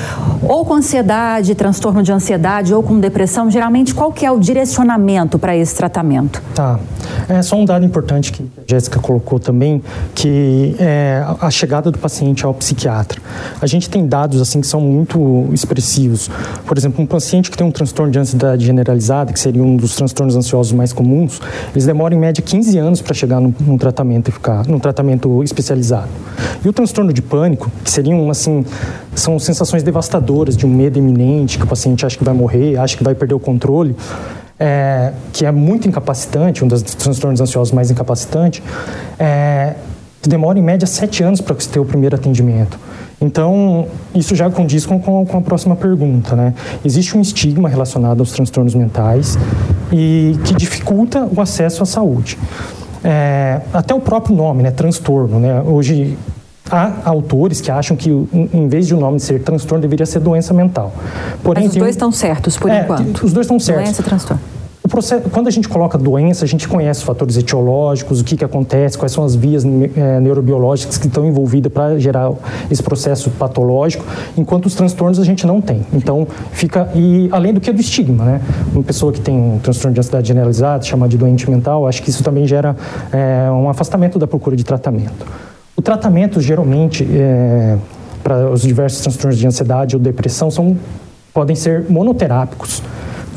ou 0.42 0.64
com 0.64 0.72
ansiedade, 0.72 1.54
transtorno 1.54 2.02
de 2.02 2.10
ansiedade 2.10 2.72
ou 2.72 2.82
com 2.82 2.98
depressão, 2.98 3.50
geralmente 3.50 3.94
qual 3.94 4.10
que 4.10 4.24
é 4.24 4.32
o 4.32 4.40
direcionamento 4.40 5.38
para 5.38 5.54
esse 5.54 5.74
tratamento? 5.74 6.42
Tá. 6.54 6.80
É 7.28 7.42
só 7.42 7.56
um 7.56 7.64
dado 7.66 7.84
importante 7.84 8.32
que 8.32 8.42
a 8.42 8.62
Jéssica 8.66 8.98
colocou 9.00 9.38
também, 9.38 9.82
que 10.14 10.74
é 10.78 11.22
a 11.38 11.50
chegada 11.50 11.90
do 11.90 11.98
paciente 11.98 12.46
ao 12.46 12.54
psiquiatra. 12.54 13.20
A 13.60 13.66
gente 13.66 13.90
tem 13.90 14.06
dados 14.06 14.40
assim 14.40 14.62
que 14.62 14.66
são 14.66 14.80
muito 14.80 15.46
expressivos. 15.52 16.30
Por 16.64 16.78
exemplo, 16.78 17.02
um 17.02 17.06
paciente 17.06 17.50
que 17.50 17.56
tem 17.58 17.66
um 17.66 17.70
transtorno 17.70 18.10
de 18.10 18.18
ansiedade 18.18 18.64
generalizada, 18.64 19.30
que 19.30 19.38
seria 19.38 19.62
um 19.62 19.76
dos 19.76 19.94
transtornos 19.94 20.36
ansiosos 20.36 20.72
mais 20.72 20.90
comuns, 20.90 21.38
eles 21.72 21.84
demoram 21.84 22.16
em 22.16 22.20
média 22.20 22.42
15 22.42 22.78
anos 22.78 23.02
para 23.02 23.12
chegar 23.12 23.40
num, 23.40 23.52
num 23.60 23.78
tratamento 23.78 24.28
eficaz, 24.28 24.66
num 24.66 24.78
tratamento 24.78 25.42
especializado. 25.42 26.08
E 26.64 26.68
o 26.68 26.72
transtorno 26.72 27.12
de 27.12 27.22
pânico, 27.22 27.70
que 27.84 27.90
seriam 27.90 28.30
assim, 28.30 28.64
são 29.14 29.38
sensações 29.38 29.82
devastadoras 29.82 30.56
de 30.56 30.66
um 30.66 30.70
medo 30.70 30.98
iminente, 30.98 31.58
que 31.58 31.64
o 31.64 31.66
paciente 31.66 32.04
acha 32.04 32.16
que 32.16 32.24
vai 32.24 32.34
morrer, 32.34 32.76
acha 32.76 32.96
que 32.96 33.04
vai 33.04 33.14
perder 33.14 33.34
o 33.34 33.40
controle, 33.40 33.96
é, 34.58 35.12
que 35.32 35.46
é 35.46 35.52
muito 35.52 35.88
incapacitante, 35.88 36.64
um 36.64 36.68
dos 36.68 36.82
transtornos 36.82 37.40
ansiosos 37.40 37.72
mais 37.72 37.90
incapacitantes, 37.90 38.62
é, 39.18 39.74
demora 40.22 40.58
em 40.58 40.62
média 40.62 40.86
sete 40.86 41.22
anos 41.22 41.40
para 41.40 41.54
ter 41.54 41.78
o 41.78 41.84
primeiro 41.84 42.16
atendimento. 42.16 42.78
Então, 43.20 43.88
isso 44.14 44.34
já 44.36 44.48
condiz 44.48 44.86
com, 44.86 45.00
com, 45.00 45.26
com, 45.26 45.38
a 45.38 45.40
próxima 45.40 45.74
pergunta, 45.74 46.36
né? 46.36 46.54
Existe 46.84 47.16
um 47.16 47.20
estigma 47.20 47.68
relacionado 47.68 48.20
aos 48.20 48.30
transtornos 48.30 48.74
mentais 48.76 49.36
e 49.92 50.36
que 50.44 50.54
dificulta 50.54 51.28
o 51.34 51.40
acesso 51.40 51.82
à 51.82 51.86
saúde. 51.86 52.38
É, 53.04 53.60
até 53.72 53.94
o 53.94 54.00
próprio 54.00 54.34
nome, 54.34 54.62
né? 54.62 54.70
Transtorno, 54.70 55.38
né? 55.38 55.62
Hoje 55.62 56.16
há 56.70 56.92
autores 57.04 57.60
que 57.60 57.70
acham 57.70 57.96
que, 57.96 58.10
em 58.10 58.68
vez 58.68 58.86
de 58.86 58.94
o 58.94 58.98
nome 58.98 59.18
ser 59.20 59.42
transtorno, 59.42 59.80
deveria 59.80 60.06
ser 60.06 60.20
doença 60.20 60.52
mental. 60.52 60.92
Porém, 61.42 61.64
Mas 61.64 61.72
os 61.72 61.78
dois 61.78 61.90
estão 61.94 62.12
certos, 62.12 62.56
por 62.56 62.70
é, 62.70 62.82
enquanto. 62.82 63.24
Os 63.24 63.32
dois 63.32 63.46
estão 63.46 63.58
certos. 63.58 63.84
Doença 63.84 64.02
e 64.02 64.04
transtorno. 64.04 64.42
Processo, 64.88 65.28
quando 65.30 65.48
a 65.48 65.50
gente 65.50 65.68
coloca 65.68 65.98
doença, 65.98 66.44
a 66.44 66.48
gente 66.48 66.66
conhece 66.66 67.00
os 67.00 67.06
fatores 67.06 67.36
etiológicos, 67.36 68.20
o 68.20 68.24
que, 68.24 68.36
que 68.36 68.44
acontece, 68.44 68.96
quais 68.96 69.12
são 69.12 69.24
as 69.24 69.34
vias 69.34 69.64
é, 69.64 70.20
neurobiológicas 70.20 70.98
que 70.98 71.06
estão 71.06 71.24
envolvidas 71.26 71.72
para 71.72 71.98
gerar 71.98 72.32
esse 72.70 72.82
processo 72.82 73.30
patológico, 73.30 74.04
enquanto 74.36 74.66
os 74.66 74.74
transtornos 74.74 75.18
a 75.18 75.24
gente 75.24 75.46
não 75.46 75.60
tem. 75.60 75.84
Então, 75.92 76.26
fica. 76.52 76.88
E 76.94 77.28
além 77.32 77.52
do 77.52 77.60
que 77.60 77.72
do 77.72 77.80
estigma, 77.80 78.24
né? 78.24 78.40
Uma 78.72 78.82
pessoa 78.82 79.12
que 79.12 79.20
tem 79.20 79.36
um 79.36 79.58
transtorno 79.58 79.94
de 79.94 80.00
ansiedade 80.00 80.28
generalizada, 80.28 80.84
chamada 80.84 81.10
de 81.10 81.18
doente 81.18 81.48
mental, 81.50 81.86
acho 81.86 82.02
que 82.02 82.10
isso 82.10 82.22
também 82.22 82.46
gera 82.46 82.76
é, 83.12 83.50
um 83.50 83.68
afastamento 83.68 84.18
da 84.18 84.26
procura 84.26 84.56
de 84.56 84.64
tratamento. 84.64 85.26
O 85.76 85.82
tratamento, 85.82 86.40
geralmente, 86.40 87.06
é, 87.12 87.76
para 88.22 88.50
os 88.50 88.62
diversos 88.62 89.00
transtornos 89.00 89.38
de 89.38 89.46
ansiedade 89.46 89.96
ou 89.96 90.02
depressão, 90.02 90.50
são, 90.50 90.76
podem 91.32 91.54
ser 91.54 91.86
monoterápicos. 91.88 92.82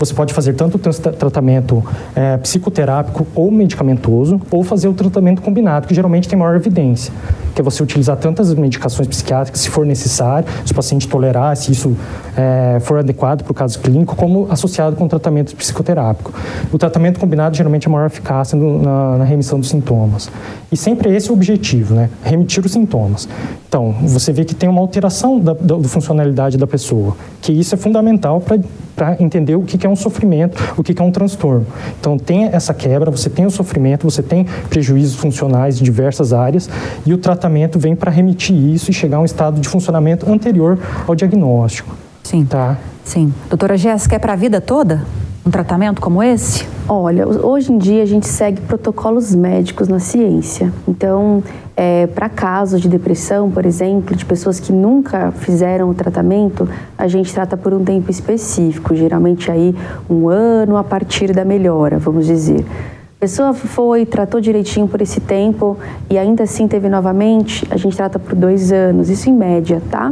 Você 0.02 0.16
pode 0.16 0.34
fazer 0.34 0.54
tanto 0.54 0.78
o 0.78 0.80
tratamento 0.80 1.84
é, 2.16 2.36
psicoterápico 2.38 3.28
ou 3.36 3.52
medicamentoso, 3.52 4.42
ou 4.50 4.64
fazer 4.64 4.88
o 4.88 4.94
tratamento 4.94 5.44
combinado, 5.44 5.88
que 5.88 5.94
geralmente 5.94 6.28
tem 6.28 6.40
maior 6.40 6.56
evidência, 6.56 7.14
que 7.54 7.62
é 7.62 7.64
você 7.64 7.84
utilizar 7.84 8.18
tantas 8.18 8.52
medicações 8.56 9.08
psiquiátricas, 9.08 9.62
se 9.62 9.70
for 9.70 9.86
necessário, 9.86 10.48
se 10.66 10.72
o 10.72 10.76
paciente 10.76 11.08
tolerar, 11.08 11.56
se 11.56 11.72
isso 11.72 11.96
é, 12.36 12.80
for 12.80 12.98
adequado 12.98 13.44
para 13.44 13.52
o 13.52 13.54
caso 13.54 13.78
clínico, 13.78 14.16
como 14.16 14.48
associado 14.50 14.96
com 14.96 15.06
o 15.06 15.08
tratamento 15.08 15.56
psicoterápico. 15.56 16.34
O 16.72 16.80
tratamento 16.80 17.20
combinado 17.20 17.56
geralmente 17.56 17.88
é 17.88 17.92
maior 17.92 18.08
eficácia 18.08 18.58
no, 18.58 18.82
na, 18.82 19.18
na, 19.20 19.24
remissão 19.24 19.60
dos 19.60 19.70
sintomas. 19.70 20.32
E 20.72 20.78
sempre 20.78 21.16
esse 21.16 21.30
é 21.30 21.32
o 21.32 21.36
objetivo, 21.36 21.94
né? 21.94 22.10
Remitir 22.24 22.66
os 22.66 22.72
sintomas. 22.72 23.30
Então, 23.68 23.92
você 24.02 24.34
vê 24.34 24.44
que 24.46 24.56
tem 24.56 24.68
uma 24.68 24.82
alteração 24.82 25.40
da, 25.40 25.54
da, 25.54 25.76
da 25.76 25.88
funcionalidade 25.88 26.58
da 26.58 26.66
pessoa, 26.66 27.16
que 27.40 27.52
isso 27.52 27.76
é 27.76 27.78
fundamental 27.78 28.42
para 28.42 29.16
entender 29.20 29.56
o 29.56 29.64
que, 29.64 29.78
que 29.78 29.86
é 29.86 29.90
um 29.92 29.96
sofrimento, 29.96 30.58
o 30.78 30.84
que, 30.84 31.00
é 31.00 31.04
um 31.04 31.12
transtorno. 31.12 31.66
Então, 32.00 32.18
tem 32.18 32.46
essa 32.46 32.74
quebra, 32.74 33.12
você 33.12 33.30
tem 33.30 33.46
o 33.46 33.52
sofrimento, 33.52 34.10
você 34.10 34.24
tem 34.24 34.46
prejuízos 34.70 35.16
funcionais 35.16 35.80
em 35.80 35.84
diversas 35.84 36.34
áreas, 36.34 36.70
e 37.06 37.14
o 37.14 37.18
tratamento 37.18 37.78
vem 37.78 37.96
para 37.96 38.12
remitir 38.12 38.56
isso 38.56 38.90
e 38.92 38.94
chegar 38.94 39.18
a 39.18 39.22
um 39.22 39.26
estado 39.26 39.60
de 39.60 39.68
funcionamento 39.68 40.32
anterior 40.32 40.80
ao 41.08 41.16
diagnóstico. 41.16 41.96
Sim. 42.24 42.46
Tá? 42.46 42.78
Sim. 43.04 43.34
Doutora 43.50 43.78
Jéssica, 43.78 44.16
é 44.16 44.20
para 44.20 44.34
a 44.34 44.36
vida 44.36 44.62
toda? 44.62 45.04
Um 45.46 45.50
tratamento 45.50 46.00
como 46.00 46.22
esse? 46.22 46.68
Olha, 46.88 47.28
hoje 47.28 47.72
em 47.72 47.78
dia 47.78 48.04
a 48.04 48.06
gente 48.06 48.28
segue 48.28 48.62
protocolos 48.62 49.34
médicos 49.34 49.88
na 49.88 50.00
ciência. 50.00 50.72
Então, 50.88 51.44
é, 51.76 52.06
para 52.08 52.30
casos 52.30 52.82
de 52.82 52.88
depressão, 52.88 53.50
por 53.50 53.66
exemplo, 53.66 54.16
de 54.16 54.24
pessoas 54.24 54.60
que 54.60 54.72
nunca 54.72 55.32
fizeram 55.32 55.90
o 55.90 55.94
tratamento, 55.94 56.70
a 56.98 57.08
gente 57.08 57.34
trata 57.34 57.58
por 57.58 57.74
um 57.74 57.84
tempo 57.84 58.12
específico, 58.12 58.96
geralmente 58.96 59.50
aí 59.50 59.76
um 60.10 60.30
ano 60.30 60.78
a 60.78 60.84
partir 60.84 61.34
da 61.34 61.44
melhora, 61.44 61.98
vamos 61.98 62.28
dizer. 62.28 62.64
A 63.18 63.22
pessoa 63.22 63.54
foi, 63.54 64.06
tratou 64.06 64.42
direitinho 64.42 64.88
por 64.88 65.02
esse 65.02 65.20
tempo 65.20 65.78
e 66.10 66.18
ainda 66.18 66.44
assim 66.44 66.68
teve 66.68 66.90
novamente, 66.90 67.66
a 67.70 67.78
gente 67.78 67.96
trata 67.96 68.20
por 68.20 68.36
dois 68.36 68.72
anos, 68.72 69.10
isso 69.10 69.30
em 69.30 69.34
média, 69.34 69.82
tá? 69.90 70.12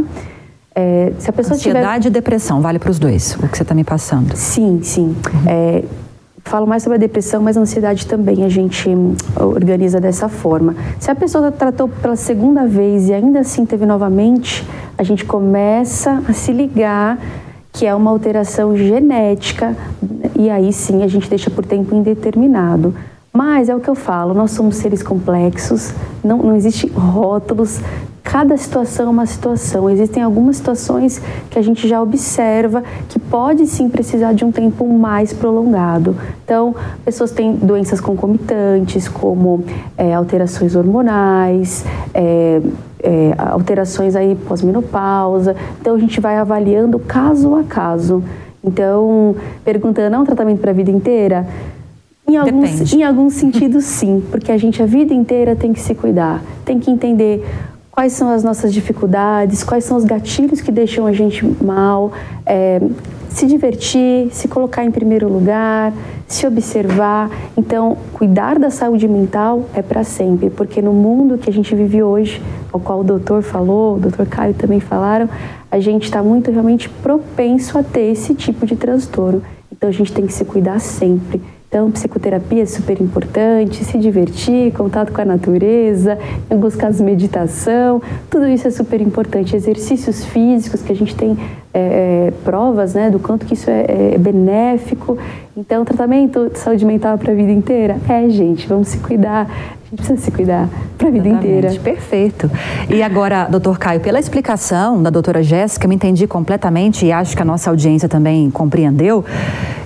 É, 0.76 1.12
se 1.18 1.30
a 1.30 1.34
pessoa 1.34 1.56
Ansiedade 1.56 2.04
tiver... 2.04 2.08
e 2.08 2.22
depressão, 2.22 2.62
vale 2.62 2.80
para 2.80 2.92
os 2.92 3.00
dois, 3.00 3.36
o 3.36 3.48
que 3.48 3.58
você 3.58 3.64
está 3.64 3.76
me 3.76 3.84
passando. 3.84 4.36
Sim, 4.36 4.80
sim. 4.84 5.16
Uhum. 5.34 5.44
É, 5.48 5.84
falo 6.46 6.66
mais 6.66 6.84
sobre 6.84 6.98
a 6.98 7.00
depressão, 7.00 7.42
mas 7.42 7.58
a 7.58 7.62
ansiedade 7.62 8.06
também 8.06 8.44
a 8.44 8.50
gente 8.50 8.90
organiza 9.36 10.00
dessa 10.00 10.28
forma. 10.30 10.76
Se 11.00 11.12
a 11.12 11.16
pessoa 11.16 11.52
tratou 11.52 11.88
pela 11.88 12.16
segunda 12.16 12.66
vez 12.66 13.10
e 13.10 13.14
ainda 13.14 13.40
assim 13.40 13.66
teve 13.66 13.86
novamente, 13.86 14.66
a 14.98 15.04
gente 15.04 15.26
começa 15.26 16.24
a 16.28 16.34
se 16.34 16.52
ligar 16.52 17.18
que 17.72 17.86
é 17.86 17.94
uma 17.94 18.10
alteração 18.10 18.76
genética 18.76 19.76
e 20.36 20.50
aí 20.50 20.74
sim 20.74 21.04
a 21.04 21.08
gente 21.08 21.30
deixa 21.30 21.50
por 21.50 21.66
tempo 21.66 21.96
indeterminado. 21.96 22.96
Mas 23.32 23.70
é 23.70 23.76
o 23.76 23.80
que 23.80 23.90
eu 23.90 23.96
falo, 23.96 24.34
nós 24.34 24.52
somos 24.52 24.78
seres 24.78 25.04
complexos, 25.04 25.94
não, 26.24 26.40
não 26.40 26.56
existe 26.56 26.88
rótulos, 26.88 27.80
cada 28.32 28.56
situação 28.58 29.08
é 29.08 29.10
uma 29.10 29.26
situação. 29.26 29.90
Existem 29.90 30.22
algumas 30.22 30.58
situações 30.58 31.20
que 31.50 31.58
a 31.58 31.64
gente 31.64 31.88
já 31.88 32.00
observa 32.00 32.84
que 33.10 33.18
pode 33.18 33.66
sim 33.66 33.90
precisar 33.90 34.34
de 34.34 34.46
um 34.46 34.52
tempo 34.52 34.88
mais 34.88 35.34
prolongado. 35.34 36.16
Então, 36.46 36.76
pessoas 37.04 37.32
têm 37.32 37.54
doenças 37.56 38.00
concomitantes, 38.00 39.08
como 39.08 39.64
é, 39.98 40.14
alterações 40.14 40.76
hormonais, 40.76 41.84
é, 42.14 42.62
é, 43.02 43.34
alterações 43.36 44.16
aí 44.16 44.36
pós-menopausa. 44.36 45.56
Então, 45.82 45.96
a 45.96 46.00
gente 46.00 46.22
vai 46.22 46.38
avaliando 46.38 47.00
caso 47.00 47.56
a 47.56 47.64
caso. 47.64 48.24
Então, 48.64 49.36
perguntando, 49.66 50.16
é 50.16 50.20
um 50.20 50.26
tratamento 50.26 50.60
para 50.60 50.70
a 50.70 50.74
vida 50.74 50.92
inteira? 50.92 51.48
Em 52.28 52.38
alguns, 52.38 52.94
em 52.94 53.04
alguns 53.04 53.34
sentidos, 53.34 53.86
sim, 53.86 54.22
porque 54.30 54.52
a 54.52 54.58
gente 54.58 54.84
a 54.84 54.86
vida 54.86 55.16
inteira 55.16 55.56
tem 55.56 55.74
que 55.74 55.80
se 55.80 55.96
cuidar, 55.96 56.44
tem 56.64 56.80
que 56.80 56.92
entender 56.92 57.44
quais 58.00 58.14
são 58.14 58.30
as 58.30 58.46
nossas 58.46 58.74
dificuldades, 58.74 59.62
quais 59.62 59.84
são 59.84 59.98
os 59.98 60.06
gatilhos 60.06 60.62
que 60.62 60.72
deixam 60.72 61.06
a 61.06 61.12
gente 61.12 61.46
mal, 61.62 62.14
é, 62.46 62.80
se 63.28 63.46
divertir, 63.46 64.30
se 64.32 64.48
colocar 64.48 64.86
em 64.86 64.90
primeiro 64.90 65.28
lugar, 65.28 65.92
se 66.26 66.48
observar. 66.48 67.30
Então, 67.58 67.98
cuidar 68.14 68.58
da 68.58 68.70
saúde 68.70 69.06
mental 69.06 69.66
é 69.74 69.82
para 69.82 70.06
sempre, 70.06 70.50
porque 70.50 70.82
no 70.82 70.94
mundo 70.94 71.38
que 71.38 71.50
a 71.50 71.52
gente 71.52 71.76
vive 71.76 72.02
hoje, 72.02 72.42
ao 72.72 72.80
qual 72.80 73.02
o 73.02 73.04
doutor 73.04 73.44
falou, 73.44 73.98
o 73.98 74.00
doutor 74.00 74.26
Caio 74.28 74.54
também 74.54 74.80
falaram, 74.80 75.28
a 75.70 75.82
gente 75.82 76.06
está 76.06 76.24
muito 76.24 76.50
realmente 76.52 76.88
propenso 76.88 77.78
a 77.78 77.84
ter 77.84 78.14
esse 78.14 78.34
tipo 78.34 78.66
de 78.66 78.78
transtorno. 78.78 79.44
Então, 79.70 79.90
a 79.90 79.92
gente 79.92 80.14
tem 80.14 80.26
que 80.26 80.32
se 80.32 80.46
cuidar 80.46 80.80
sempre. 80.80 81.42
Então, 81.70 81.92
psicoterapia 81.92 82.64
é 82.64 82.66
super 82.66 83.00
importante, 83.00 83.86
se 83.86 83.96
divertir, 84.00 84.74
contato 84.74 85.14
com 85.14 85.22
a 85.22 85.26
natureza, 85.26 86.18
em 86.50 86.56
alguns 86.56 86.76
casos 86.76 87.00
meditação, 87.00 88.02
tudo 88.28 88.48
isso 88.48 88.68
é 88.68 88.72
super 88.72 89.00
importante. 89.00 89.56
Exercícios 89.56 90.26
físicos, 90.26 90.82
que 90.82 90.92
a 90.92 90.96
gente 90.96 91.16
tem 91.16 91.38
é, 91.72 92.30
é, 92.30 92.34
provas 92.44 92.96
né, 92.96 93.12
do 93.12 93.20
quanto 93.20 93.46
que 93.46 93.54
isso 93.54 93.70
é, 93.70 94.16
é 94.16 94.18
benéfico. 94.18 95.16
Então, 95.56 95.86
tratamento 95.86 96.50
de 96.50 96.58
saúde 96.58 96.84
mental 96.84 97.20
para 97.20 97.32
a 97.32 97.36
vida 97.36 97.52
inteira? 97.52 97.98
É, 98.10 98.28
gente, 98.30 98.68
vamos 98.68 98.88
se 98.88 98.98
cuidar, 98.98 99.48
a 99.90 99.96
gente 99.96 100.06
precisa 100.06 100.22
se 100.22 100.30
cuidar 100.30 100.70
para 101.00 101.08
a 101.08 101.12
vida 101.12 101.28
inteira. 101.28 101.74
Perfeito. 101.84 102.50
E 102.88 103.02
agora, 103.02 103.48
doutor 103.48 103.80
Caio, 103.80 104.00
pela 104.00 104.20
explicação 104.20 105.02
da 105.02 105.10
doutora 105.10 105.42
Jéssica, 105.42 105.86
eu 105.88 105.90
me 105.90 105.96
entendi 105.96 106.28
completamente 106.28 107.08
e 107.08 107.12
acho 107.12 107.36
que 107.36 107.42
a 107.42 107.46
nossa 107.46 107.72
audiência 107.72 108.08
também 108.08 108.52
compreendeu 108.52 109.26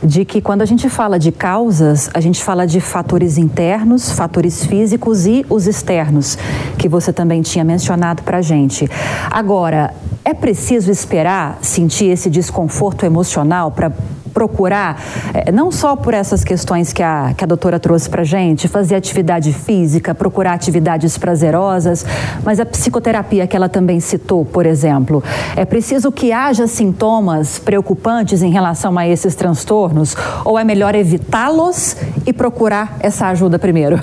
de 0.03 0.25
que 0.25 0.41
quando 0.41 0.61
a 0.61 0.65
gente 0.65 0.89
fala 0.89 1.17
de 1.17 1.31
causas, 1.31 2.09
a 2.13 2.19
gente 2.19 2.43
fala 2.43 2.67
de 2.67 2.81
fatores 2.81 3.37
internos, 3.37 4.11
fatores 4.11 4.65
físicos 4.65 5.25
e 5.25 5.45
os 5.49 5.67
externos, 5.67 6.37
que 6.77 6.89
você 6.89 7.13
também 7.13 7.41
tinha 7.41 7.63
mencionado 7.63 8.23
para 8.23 8.39
a 8.39 8.41
gente. 8.41 8.89
Agora, 9.31 9.93
é 10.25 10.33
preciso 10.33 10.91
esperar 10.91 11.59
sentir 11.61 12.07
esse 12.07 12.29
desconforto 12.29 13.05
emocional 13.05 13.71
para 13.71 13.89
procurar, 14.33 15.01
é, 15.33 15.51
não 15.51 15.71
só 15.71 15.95
por 15.95 16.13
essas 16.13 16.43
questões 16.43 16.91
que 16.91 17.03
a, 17.03 17.33
que 17.37 17.43
a 17.43 17.47
doutora 17.47 17.79
trouxe 17.79 18.09
para 18.09 18.23
gente, 18.23 18.67
fazer 18.67 18.95
atividade 18.95 19.53
física, 19.53 20.15
procurar 20.15 20.53
atividades 20.53 21.17
prazerosas, 21.17 22.05
mas 22.43 22.59
a 22.59 22.65
psicoterapia 22.65 23.45
que 23.45 23.55
ela 23.55 23.69
também 23.69 23.99
citou, 23.99 24.43
por 24.43 24.65
exemplo, 24.65 25.23
é 25.55 25.65
preciso 25.65 26.11
que 26.11 26.31
haja 26.31 26.67
sintomas 26.67 27.59
preocupantes 27.59 28.41
em 28.41 28.51
relação 28.51 28.97
a 28.97 29.07
esses 29.07 29.35
transtornos 29.35 30.15
ou 30.43 30.57
é 30.57 30.63
melhor 30.63 30.95
evitá-los 30.95 31.95
e 32.25 32.33
procurar 32.33 32.97
essa 32.99 33.27
ajuda 33.27 33.59
primeiro? 33.59 34.01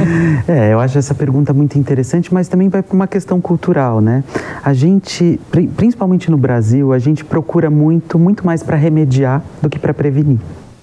É, 0.48 0.72
eu 0.72 0.80
acho 0.80 0.98
essa 0.98 1.14
pergunta 1.14 1.52
muito 1.52 1.78
interessante, 1.78 2.32
mas 2.32 2.48
também 2.48 2.68
vai 2.68 2.82
para 2.82 2.94
uma 2.94 3.06
questão 3.06 3.40
cultural, 3.40 4.00
né? 4.00 4.24
A 4.64 4.72
gente, 4.72 5.40
principalmente 5.76 6.30
no 6.30 6.36
Brasil, 6.36 6.92
a 6.92 6.98
gente 6.98 7.24
procura 7.24 7.70
muito, 7.70 8.18
muito 8.18 8.44
mais 8.44 8.62
para 8.62 8.76
remediar 8.76 9.42
do 9.62 9.68
que 9.68 9.78
para 9.78 9.94
prevenir. 9.94 10.38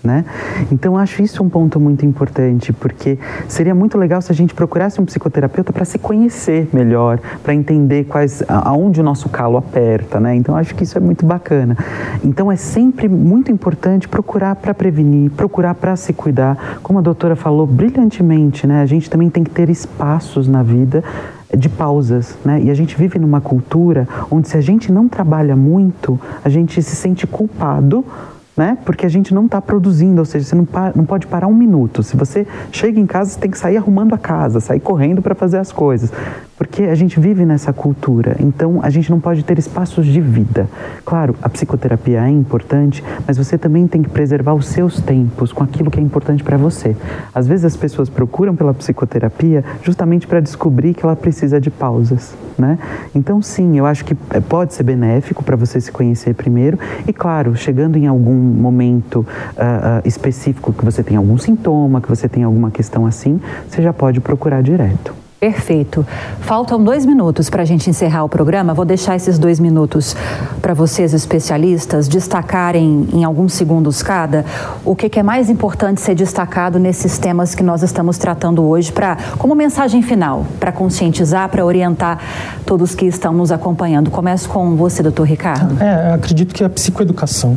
Né? 0.07 0.23
Então 0.71 0.97
acho 0.97 1.21
isso 1.21 1.43
um 1.43 1.49
ponto 1.49 1.81
muito 1.81 2.05
importante, 2.05 2.71
porque 2.71 3.19
seria 3.45 3.75
muito 3.75 3.97
legal 3.97 4.21
se 4.21 4.31
a 4.31 4.35
gente 4.35 4.53
procurasse 4.53 5.01
um 5.01 5.05
psicoterapeuta 5.05 5.73
para 5.73 5.83
se 5.83 5.99
conhecer 5.99 6.69
melhor, 6.71 7.19
para 7.43 7.53
entender 7.53 8.05
quais 8.05 8.41
aonde 8.47 9.01
o 9.01 9.03
nosso 9.03 9.27
calo 9.27 9.57
aperta, 9.57 10.17
né? 10.17 10.33
Então 10.33 10.55
acho 10.55 10.73
que 10.73 10.83
isso 10.85 10.97
é 10.97 11.01
muito 11.01 11.25
bacana. 11.25 11.75
Então 12.23 12.49
é 12.49 12.55
sempre 12.55 13.09
muito 13.09 13.51
importante 13.51 14.07
procurar 14.07 14.55
para 14.55 14.73
prevenir, 14.73 15.29
procurar 15.31 15.75
para 15.75 15.97
se 15.97 16.13
cuidar. 16.13 16.79
Como 16.81 16.99
a 16.99 17.01
doutora 17.01 17.35
falou 17.35 17.67
brilhantemente, 17.67 18.65
né? 18.65 18.81
A 18.81 18.85
gente 18.85 19.09
também 19.09 19.29
tem 19.29 19.43
que 19.43 19.51
ter 19.51 19.69
espaços 19.69 20.47
na 20.47 20.63
vida 20.63 21.03
de 21.55 21.67
pausas, 21.67 22.37
né? 22.45 22.61
E 22.61 22.69
a 22.69 22.73
gente 22.73 22.95
vive 22.95 23.19
numa 23.19 23.41
cultura 23.41 24.07
onde 24.31 24.47
se 24.47 24.55
a 24.55 24.61
gente 24.61 24.89
não 24.89 25.09
trabalha 25.09 25.55
muito, 25.55 26.17
a 26.45 26.47
gente 26.47 26.81
se 26.81 26.95
sente 26.95 27.27
culpado 27.27 28.05
né? 28.57 28.75
Porque 28.83 29.05
a 29.05 29.09
gente 29.09 29.35
não 29.35 29.45
está 29.45 29.61
produzindo, 29.61 30.19
ou 30.19 30.25
seja, 30.25 30.43
você 30.43 30.55
não, 30.55 30.65
para, 30.65 30.91
não 30.95 31.05
pode 31.05 31.27
parar 31.27 31.45
um 31.45 31.53
minuto. 31.53 32.01
Se 32.01 32.17
você 32.17 32.47
chega 32.71 32.99
em 32.99 33.05
casa, 33.05 33.29
você 33.29 33.39
tem 33.39 33.51
que 33.51 33.57
sair 33.57 33.77
arrumando 33.77 34.15
a 34.15 34.17
casa, 34.17 34.59
sair 34.59 34.79
correndo 34.79 35.21
para 35.21 35.35
fazer 35.35 35.59
as 35.59 35.71
coisas. 35.71 36.11
Porque 36.57 36.83
a 36.83 36.95
gente 36.95 37.19
vive 37.19 37.45
nessa 37.45 37.71
cultura, 37.71 38.35
então 38.39 38.79
a 38.81 38.89
gente 38.89 39.11
não 39.11 39.19
pode 39.19 39.45
ter 39.45 39.59
espaços 39.59 40.07
de 40.07 40.19
vida. 40.19 40.67
Claro, 41.05 41.35
a 41.39 41.47
psicoterapia 41.47 42.25
é 42.25 42.29
importante, 42.29 43.03
mas 43.27 43.37
você 43.37 43.59
também 43.59 43.85
tem 43.85 44.01
que 44.01 44.09
preservar 44.09 44.55
os 44.55 44.65
seus 44.65 44.99
tempos 44.99 45.53
com 45.53 45.63
aquilo 45.63 45.91
que 45.91 45.99
é 45.99 46.01
importante 46.01 46.43
para 46.43 46.57
você. 46.57 46.95
Às 47.35 47.47
vezes 47.47 47.63
as 47.63 47.75
pessoas 47.75 48.09
procuram 48.09 48.55
pela 48.55 48.73
psicoterapia 48.73 49.63
justamente 49.83 50.25
para 50.25 50.39
descobrir 50.39 50.95
que 50.95 51.05
ela 51.05 51.15
precisa 51.15 51.61
de 51.61 51.69
pausas, 51.69 52.35
né? 52.57 52.79
Então 53.13 53.39
sim, 53.39 53.77
eu 53.77 53.85
acho 53.85 54.03
que 54.03 54.17
é, 54.31 54.39
pode 54.39 54.73
ser 54.73 54.81
benéfico 54.81 55.43
para 55.43 55.55
você 55.55 55.79
se 55.79 55.91
conhecer 55.91 56.33
primeiro 56.33 56.79
e 57.07 57.13
claro, 57.13 57.55
chegando 57.55 57.97
em 57.97 58.07
algum 58.07 58.46
momento 58.47 59.17
uh, 59.17 59.21
uh, 59.23 60.07
específico 60.07 60.73
que 60.73 60.83
você 60.83 61.03
tem 61.03 61.17
algum 61.17 61.37
sintoma, 61.37 62.01
que 62.01 62.09
você 62.09 62.27
tem 62.27 62.43
alguma 62.43 62.71
questão 62.71 63.05
assim, 63.05 63.39
você 63.69 63.81
já 63.81 63.93
pode 63.93 64.19
procurar 64.19 64.61
direto. 64.61 65.13
Perfeito. 65.39 66.03
Faltam 66.41 66.83
dois 66.83 67.05
minutos 67.05 67.47
para 67.47 67.61
a 67.61 67.65
gente 67.65 67.87
encerrar 67.87 68.23
o 68.23 68.29
programa. 68.29 68.73
Vou 68.73 68.85
deixar 68.85 69.15
esses 69.15 69.37
dois 69.37 69.59
minutos 69.59 70.15
para 70.63 70.73
vocês, 70.73 71.13
especialistas, 71.13 72.07
destacarem 72.07 73.07
em 73.13 73.23
alguns 73.23 73.53
segundos 73.53 74.01
cada 74.01 74.43
o 74.83 74.95
que, 74.95 75.07
que, 75.07 75.19
é 75.19 75.23
mais 75.23 75.47
importante 75.47 76.01
ser 76.01 76.15
destacado 76.15 76.79
nesses 76.79 77.19
temas 77.19 77.53
que 77.53 77.61
nós 77.61 77.83
estamos 77.83 78.17
tratando 78.17 78.63
hoje, 78.63 78.91
para 78.91 79.15
como 79.37 79.53
mensagem 79.53 80.01
final, 80.01 80.43
para 80.59 80.71
conscientizar, 80.71 81.49
para 81.49 81.63
orientar 81.63 82.19
todos 82.65 82.95
que 82.95 83.05
estão 83.05 83.31
nos 83.31 83.51
acompanhando. 83.51 84.09
Começo 84.09 84.49
com 84.49 84.75
você, 84.75 85.03
doutor 85.03 85.27
Ricardo. 85.27 85.79
É, 85.79 86.13
acredito 86.13 86.55
que 86.55 86.63
a 86.63 86.69
psicoeducação 86.69 87.55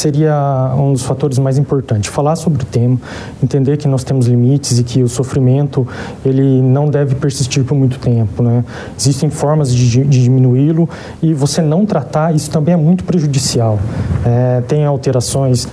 seria 0.00 0.72
um 0.76 0.92
dos 0.92 1.02
fatores 1.02 1.38
mais 1.38 1.58
importantes. 1.58 2.10
Falar 2.10 2.36
sobre 2.36 2.62
o 2.62 2.66
tema, 2.66 2.98
entender 3.42 3.76
que 3.76 3.86
nós 3.86 4.02
temos 4.02 4.26
limites 4.26 4.78
e 4.78 4.84
que 4.84 5.02
o 5.02 5.08
sofrimento 5.08 5.86
ele 6.24 6.62
não 6.62 6.88
deve 6.88 7.14
persistir 7.14 7.64
por 7.64 7.74
muito 7.74 7.98
tempo. 7.98 8.42
Né? 8.42 8.64
Existem 8.98 9.30
formas 9.30 9.74
de, 9.74 10.04
de 10.04 10.22
diminuí-lo 10.22 10.88
e 11.22 11.34
você 11.34 11.60
não 11.60 11.84
tratar 11.84 12.34
isso 12.34 12.50
também 12.50 12.74
é 12.74 12.76
muito 12.76 13.04
prejudicial. 13.04 13.78
É, 14.24 14.62
tem 14.62 14.84
alterações 14.84 15.68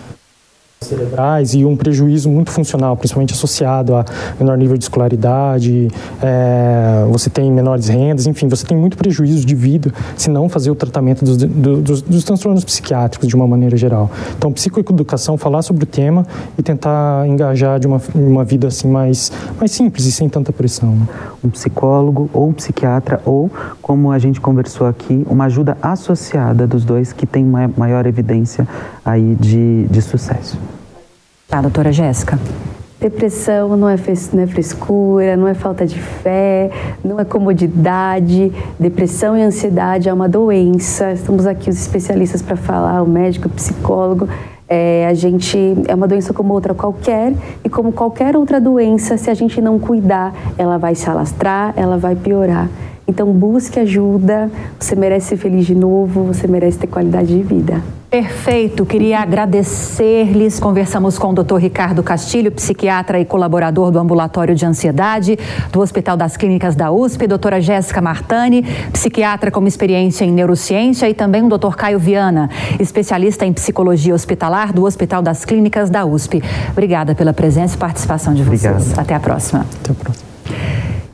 cerebrais 0.82 1.54
e 1.54 1.66
um 1.66 1.76
prejuízo 1.76 2.30
muito 2.30 2.52
funcional, 2.52 2.96
principalmente 2.96 3.34
associado 3.34 3.96
a 3.96 4.06
menor 4.40 4.58
nível 4.58 4.78
de 4.78 4.84
escolaridade, 4.84 5.88
é, 6.22 7.06
você 7.12 7.30
tem 7.30 7.52
menores 7.52 7.88
rendas, 7.88 8.28
enfim, 8.28 8.48
você 8.48 8.66
tem 8.66 8.78
muito 8.78 8.96
prejuízo 8.96 9.46
de 9.46 9.56
vida 9.56 9.92
se 10.16 10.30
não 10.30 10.48
fazer 10.48 10.70
o 10.70 10.76
tratamento 10.76 11.26
dos, 11.26 11.38
dos, 11.38 12.02
dos 12.02 12.24
transtornos 12.24 12.64
psiquiátricos 12.64 13.28
de 13.28 13.36
uma 13.36 13.48
maneira 13.48 13.76
geral. 13.76 14.10
Então, 14.38 14.52
psicoeducação, 14.52 15.38
falar 15.38 15.64
sobre 15.64 15.84
o 15.84 15.88
tema 15.88 16.26
e 16.58 16.62
tentar 16.62 17.28
engajar 17.28 17.80
de 17.80 17.88
uma, 17.88 18.02
uma 18.14 18.44
vida 18.44 18.68
assim 18.68 18.88
mais, 18.88 19.32
mais 19.60 19.72
simples 19.72 20.06
e 20.06 20.12
sem 20.12 20.30
tanta 20.30 20.54
pressão. 20.54 20.92
Né? 20.92 21.08
Um 21.44 21.50
psicólogo 21.50 22.30
ou 22.32 22.50
um 22.50 22.54
psiquiatra 22.54 23.20
ou, 23.26 23.50
como 23.82 24.12
a 24.12 24.20
gente 24.20 24.40
conversou 24.40 24.86
aqui, 24.86 25.26
uma 25.28 25.46
ajuda 25.46 25.76
associada 25.82 26.68
dos 26.68 26.86
dois 26.86 27.12
que 27.12 27.26
tem 27.26 27.44
maior 27.76 28.06
evidência 28.06 28.68
aí 29.04 29.36
de, 29.36 29.88
de 29.90 30.02
sucesso. 30.02 30.58
Tá, 31.48 31.62
doutora 31.62 31.94
Jéssica. 31.94 32.38
Depressão 33.00 33.78
não 33.78 33.88
é, 33.88 33.96
não 34.34 34.44
é 34.44 34.48
frescura, 34.48 35.38
não 35.38 35.48
é 35.48 35.54
falta 35.54 35.86
de 35.86 35.98
fé, 35.98 36.70
não 37.02 37.18
é 37.18 37.24
comodidade. 37.24 38.52
Depressão 38.78 39.38
e 39.38 39.42
ansiedade 39.42 40.10
é 40.10 40.14
uma 40.14 40.28
doença. 40.28 41.14
Estamos 41.14 41.46
aqui 41.46 41.70
os 41.70 41.80
especialistas 41.80 42.42
para 42.42 42.58
falar, 42.58 43.02
o 43.02 43.08
médico, 43.08 43.48
o 43.48 43.52
psicólogo. 43.52 44.28
É, 44.68 45.08
a 45.08 45.14
gente 45.14 45.58
é 45.88 45.96
uma 45.96 46.06
doença 46.06 46.34
como 46.34 46.54
outra 46.54 46.74
qualquer 46.74 47.34
e 47.64 47.70
como 47.70 47.94
qualquer 47.94 48.36
outra 48.36 48.60
doença, 48.60 49.16
se 49.16 49.30
a 49.30 49.34
gente 49.34 49.62
não 49.62 49.80
cuidar, 49.80 50.34
ela 50.58 50.78
vai 50.78 50.96
se 50.96 51.10
alastrar, 51.10 51.74
ela 51.78 51.98
vai 51.98 52.14
piorar. 52.14 52.68
Então 53.08 53.32
busque 53.32 53.80
ajuda, 53.80 54.52
você 54.78 54.96
merece 54.96 55.28
ser 55.28 55.38
feliz 55.38 55.66
de 55.66 55.74
novo, 55.74 56.24
você 56.24 56.46
merece 56.46 56.78
ter 56.78 56.88
qualidade 56.88 57.28
de 57.28 57.42
vida. 57.42 57.82
Perfeito, 58.10 58.86
queria 58.86 59.20
agradecer-lhes. 59.20 60.62
Conversamos 60.62 61.20
com 61.20 61.32
o 61.32 61.34
Dr. 61.34 61.58
Ricardo 61.58 62.02
Castilho, 62.02 62.50
psiquiatra 62.52 63.20
e 63.20 63.26
colaborador 63.26 63.92
do 63.92 64.00
Ambulatório 64.00 64.56
de 64.56 64.66
Ansiedade 64.66 65.38
do 65.74 65.82
Hospital 65.82 66.16
das 66.16 66.38
Clínicas 66.38 66.74
da 66.74 66.90
USP, 66.90 67.28
doutora 67.28 67.60
Jéssica 67.60 68.02
Martani, 68.02 68.64
psiquiatra 68.94 69.52
com 69.52 69.66
experiência 69.68 70.24
em 70.24 70.32
neurociência, 70.32 71.10
e 71.10 71.14
também 71.14 71.44
o 71.44 71.50
Dr. 71.50 71.76
Caio 71.76 72.00
Viana, 72.00 72.50
especialista 72.80 73.46
em 73.46 73.52
psicologia 73.52 74.16
hospitalar 74.16 74.72
do 74.72 74.86
Hospital 74.86 75.22
das 75.22 75.44
Clínicas 75.44 75.90
da 75.90 76.06
USP. 76.06 76.42
Obrigada 76.72 77.14
pela 77.14 77.34
presença 77.34 77.76
e 77.76 77.78
participação 77.78 78.34
de 78.34 78.42
vocês. 78.42 78.66
Obrigado. 78.74 79.00
Até 79.00 79.16
a 79.16 79.20
próxima. 79.20 79.66
Até 79.82 79.92
a 79.92 79.96
próxima. 79.96 80.37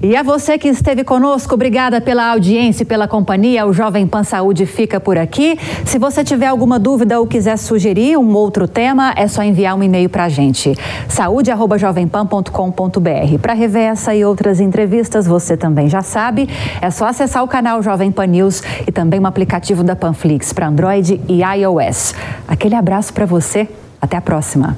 E 0.04 0.16
a 0.18 0.22
você 0.22 0.58
que 0.58 0.68
esteve 0.68 1.06
conosco, 1.06 1.54
obrigada 1.54 2.02
pela 2.02 2.30
audiência 2.30 2.84
e 2.84 2.86
pela 2.86 3.08
companhia. 3.08 3.66
O 3.66 3.72
Jovem 3.72 4.06
Pan 4.06 4.26
Saúde 4.26 4.66
fica 4.66 5.00
por 5.00 5.18
aqui. 5.18 5.58
Se 5.86 5.98
você 5.98 6.26
tiver 6.26 6.48
alguma 6.48 6.78
dúvida 6.78 7.22
ou 7.22 7.26
quiser 7.26 7.58
sugerir 7.58 8.18
um 8.18 8.36
outro 8.36 8.68
tema, 8.68 9.14
é 9.16 9.30
só 9.30 9.42
enviar 9.42 9.78
um 9.78 9.82
e-mail 9.82 10.10
para 10.10 10.26
a 10.26 10.30
gente. 10.30 10.76
saúde.jovempan.com.br. 11.08 13.40
Para 13.42 13.54
rever 13.54 13.92
essa 13.92 14.14
e 14.14 14.26
outras 14.26 14.60
entrevistas, 14.60 15.26
você 15.26 15.56
também 15.56 15.88
já 15.88 16.02
sabe, 16.02 16.50
é 16.82 16.92
só 16.92 17.06
acessar 17.06 17.42
o 17.42 17.48
canal 17.48 17.82
Jovem 17.82 18.12
Pan 18.12 18.28
News 18.28 18.62
e 18.86 18.92
também 18.92 19.22
o 19.22 19.26
aplicativo 19.26 19.86
da 19.86 19.96
Panflix 19.96 20.52
para 20.52 20.68
Android 20.68 21.22
e 21.30 21.42
iOS. 21.42 22.14
Aquele 22.46 22.76
abraço 22.76 23.14
para 23.14 23.26
você. 23.26 23.70
Até 24.02 24.18
a 24.18 24.22
próxima. 24.22 24.78